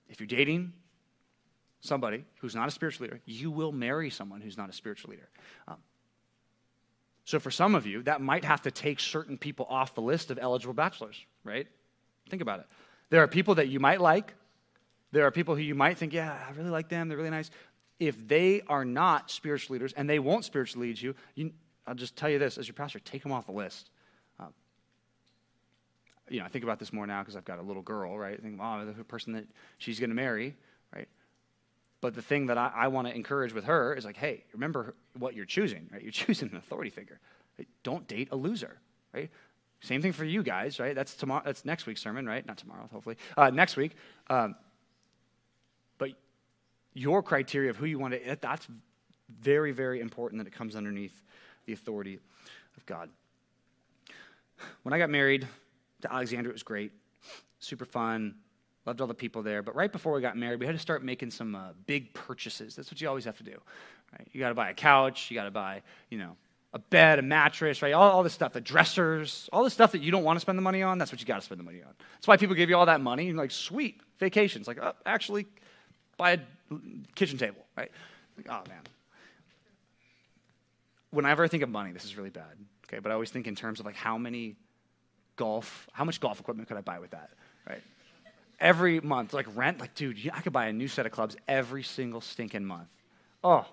[0.10, 0.74] If you're dating
[1.82, 5.30] somebody who's not a spiritual leader, you will marry someone who's not a spiritual leader.
[5.68, 5.78] Um,
[7.28, 10.32] so for some of you, that might have to take certain people off the list
[10.32, 11.68] of eligible bachelors, right?
[12.30, 12.68] Think about it.
[13.10, 14.34] There are people that you might like.
[15.12, 17.10] There are people who you might think, yeah, I really like them.
[17.10, 17.52] They're really nice.
[18.00, 21.52] If they are not spiritual leaders and they won't spiritually lead you, you
[21.86, 23.90] I'll just tell you this as your pastor, take them off the list.
[24.40, 24.54] Um,
[26.30, 28.40] you know, I think about this more now because I've got a little girl, right?
[28.40, 29.48] I think, oh, the person that
[29.80, 30.56] she's going to marry?
[32.00, 34.96] But the thing that I, I want to encourage with her is like, hey, remember
[35.18, 36.02] what you're choosing, right?
[36.02, 37.20] You're choosing an authority figure.
[37.58, 37.68] Right?
[37.84, 38.78] Don't date a loser,
[39.14, 39.30] right?
[39.82, 40.96] Same thing for you guys, right?
[40.96, 41.44] That's tomorrow.
[41.46, 42.46] That's next week's sermon, right?
[42.46, 43.18] Not tomorrow, hopefully.
[43.36, 43.96] Uh, next week.
[44.28, 44.56] Um,
[45.98, 46.12] but
[46.94, 48.68] your criteria of who you want to, that's
[49.40, 51.22] very, very important that it comes underneath
[51.66, 52.20] the authority
[52.76, 53.10] of God.
[54.84, 55.48] When I got married
[56.02, 56.92] to Alexandra, it was great,
[57.60, 58.36] super fun,
[58.88, 59.62] loved all the people there.
[59.62, 62.76] But right before we got married, we had to start making some uh, big purchases.
[62.76, 63.60] That's what you always have to do.
[64.14, 64.28] Right?
[64.32, 66.38] You got to buy a couch, you got to buy, you know,
[66.74, 67.94] a bed, a mattress, right?
[67.94, 70.58] All, all this stuff, the dressers, all the stuff that you don't want to spend
[70.58, 71.94] the money on, that's what you got to spend the money on.
[72.16, 73.28] That's why people give you all that money.
[73.28, 74.68] And like, sweet, vacations.
[74.68, 75.46] Like, oh, actually,
[76.18, 76.40] buy a
[77.16, 77.92] kitchen table, right?
[78.38, 78.82] Like, oh, man.
[81.12, 83.00] Whenever I think of money, this is really bad, okay?
[83.00, 84.56] But I always think in terms of like how many
[85.36, 87.32] golf, how much golf equipment could I buy with that,
[87.68, 87.82] right?
[88.60, 91.84] Every month, like rent, like, dude, I could buy a new set of clubs every
[91.84, 92.90] single stinking month.
[93.44, 93.66] Oh,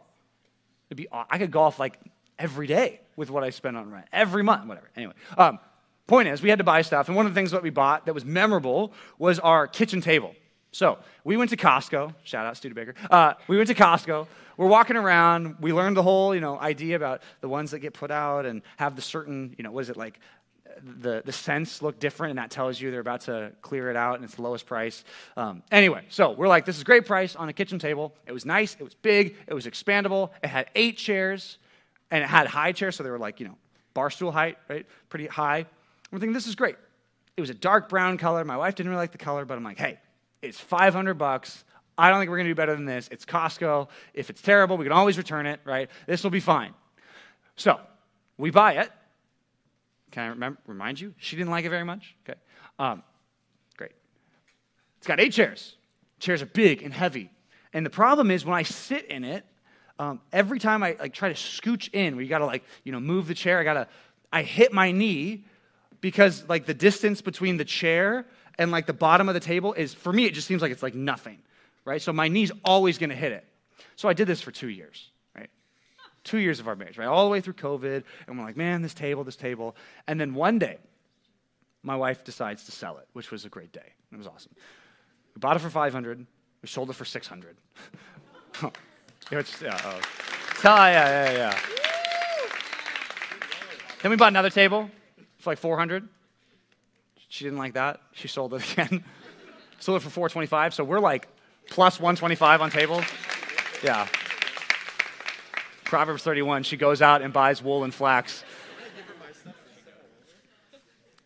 [0.89, 1.99] it'd be, I could golf like
[2.39, 4.91] every day with what I spend on rent, every month, whatever.
[4.95, 5.59] Anyway, um,
[6.07, 8.07] point is, we had to buy stuff, and one of the things that we bought
[8.07, 10.35] that was memorable was our kitchen table.
[10.73, 12.15] So we went to Costco.
[12.25, 12.95] Shout out Studebaker.
[13.09, 14.27] Uh, we went to Costco.
[14.57, 15.57] We're walking around.
[15.61, 18.61] We learned the whole, you know, idea about the ones that get put out and
[18.77, 20.19] have the certain, you know, what is it like?
[20.83, 24.17] The, the scents look different, and that tells you they're about to clear it out,
[24.17, 25.05] and it's the lowest price.
[25.37, 28.15] Um, anyway, so we're like, this is great price on a kitchen table.
[28.27, 28.77] It was nice.
[28.79, 29.37] It was big.
[29.47, 30.31] It was expandable.
[30.43, 31.59] It had eight chairs
[32.11, 33.57] and it had high chairs, so they were like, you know,
[33.93, 34.87] bar stool height, right?
[35.09, 35.67] Pretty high.
[36.13, 36.77] I'm thinking, this is great.
[37.37, 38.45] It was a dark brown color.
[38.45, 39.99] My wife didn't really like the color, but I'm like, hey,
[40.43, 41.65] it's 500 bucks.
[41.97, 43.09] I don't think we're going to do better than this.
[43.11, 43.89] It's Costco.
[44.15, 45.91] If it's terrible, we can always return it, right?
[46.07, 46.75] This will be fine.
[47.57, 47.81] So
[48.37, 48.93] we buy it.
[50.15, 51.13] Can I remember, remind you?
[51.19, 52.15] She didn't like it very much.
[52.23, 52.39] Okay.
[52.79, 53.03] Um,
[53.77, 53.91] great.
[54.99, 55.75] It's got eight chairs.
[56.21, 57.31] Chairs are big and heavy.
[57.73, 59.45] And the problem is when I sit in it,
[59.99, 63.01] um, every time I like try to scooch in, where you gotta like you know
[63.01, 63.89] move the chair, I gotta
[64.33, 65.47] I hit my knee
[66.01, 68.25] because like the distance between the chair
[68.57, 70.83] and like the bottom of the table is for me it just seems like it's
[70.83, 71.39] like nothing,
[71.85, 72.01] right?
[72.01, 73.45] So my knee's always gonna hit it.
[73.97, 75.11] So I did this for two years?
[76.25, 77.07] Two years of our marriage, right?
[77.07, 80.35] All the way through COVID, and we're like, man, this table, this table, and then
[80.35, 80.79] one day,
[81.83, 83.93] my wife decides to sell it, which was a great day.
[84.11, 84.53] It was awesome.
[85.35, 86.27] We bought it for 500.
[86.63, 87.57] We sold it for 600.
[89.31, 90.01] It's, uh, oh.
[90.63, 90.87] yeah, oh.
[90.87, 91.59] yeah, yeah, yeah.
[94.03, 94.91] Then we bought another table
[95.39, 96.07] for like 400.
[97.29, 98.01] She didn't like that.
[98.13, 99.03] She sold it again.
[99.81, 100.75] sold it for 425.
[100.75, 101.27] So we're like
[101.71, 103.05] plus 125 on tables.
[103.83, 104.07] Yeah.
[105.95, 108.43] Proverbs 31, she goes out and buys wool and flax.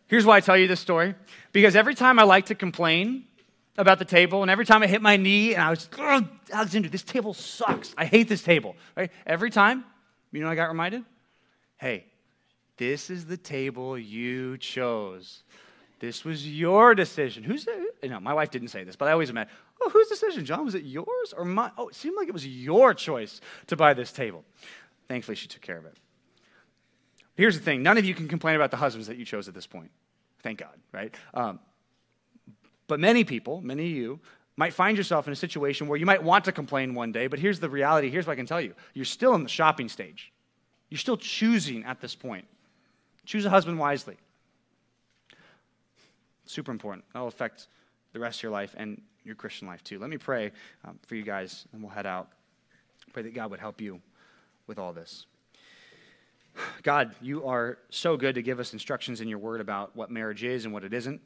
[0.05, 1.15] Here's why I tell you this story.
[1.51, 3.23] Because every time I like to complain
[3.79, 5.89] about the table, and every time I hit my knee, and I was,
[6.53, 7.95] Alexandra, this table sucks.
[7.97, 8.75] I hate this table.
[8.95, 9.11] Right?
[9.25, 9.85] Every time,
[10.31, 11.03] you know, I got reminded,
[11.77, 12.05] hey,
[12.77, 15.41] this is the table you chose.
[15.99, 17.43] This was your decision.
[17.43, 17.67] Who's
[18.01, 20.63] you know, my wife didn't say this, but I always imagine, oh, whose decision, John?
[20.63, 21.71] Was it yours or mine?
[21.77, 24.45] Oh, it seemed like it was your choice to buy this table.
[25.07, 25.97] Thankfully, she took care of it.
[27.35, 29.53] Here's the thing none of you can complain about the husbands that you chose at
[29.53, 29.91] this point.
[30.41, 31.13] Thank God, right?
[31.33, 31.59] Um,
[32.87, 34.19] but many people, many of you,
[34.55, 37.39] might find yourself in a situation where you might want to complain one day, but
[37.39, 38.09] here's the reality.
[38.09, 40.31] Here's what I can tell you you're still in the shopping stage.
[40.89, 42.45] You're still choosing at this point.
[43.25, 44.17] Choose a husband wisely.
[46.49, 47.05] Super important.
[47.13, 47.67] That'll affect
[48.11, 49.99] the rest of your life and your Christian life too.
[49.99, 50.51] Let me pray
[50.83, 52.29] um, for you guys, and we'll head out.
[53.13, 54.01] Pray that God would help you
[54.65, 55.27] with all this.
[56.81, 60.43] God, you are so good to give us instructions in your word about what marriage
[60.43, 61.21] is and what it isn't.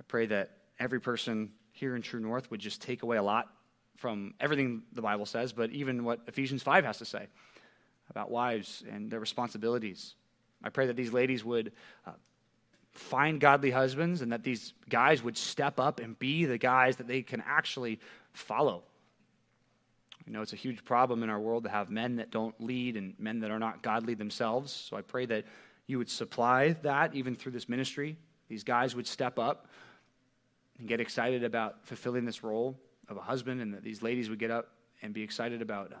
[0.00, 3.46] I pray that every person here in True North would just take away a lot
[3.96, 7.28] from everything the Bible says, but even what Ephesians 5 has to say
[8.10, 10.16] about wives and their responsibilities.
[10.64, 11.70] I pray that these ladies would
[12.04, 12.14] uh,
[12.92, 17.06] find godly husbands and that these guys would step up and be the guys that
[17.06, 18.00] they can actually
[18.32, 18.82] follow.
[20.26, 22.96] You know, it's a huge problem in our world to have men that don't lead
[22.96, 24.72] and men that are not godly themselves.
[24.72, 25.44] So I pray that
[25.86, 28.16] you would supply that even through this ministry.
[28.48, 29.66] These guys would step up
[30.78, 32.78] and get excited about fulfilling this role
[33.08, 34.68] of a husband, and that these ladies would get up
[35.02, 35.98] and be excited about um,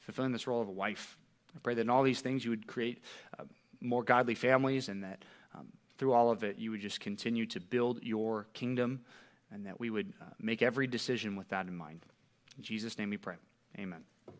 [0.00, 1.18] fulfilling this role of a wife.
[1.56, 3.02] I pray that in all these things you would create
[3.38, 3.42] uh,
[3.80, 5.24] more godly families, and that
[5.54, 9.00] um, through all of it you would just continue to build your kingdom,
[9.50, 12.04] and that we would uh, make every decision with that in mind.
[12.56, 13.36] In Jesus' name we pray.
[13.78, 14.04] Amen.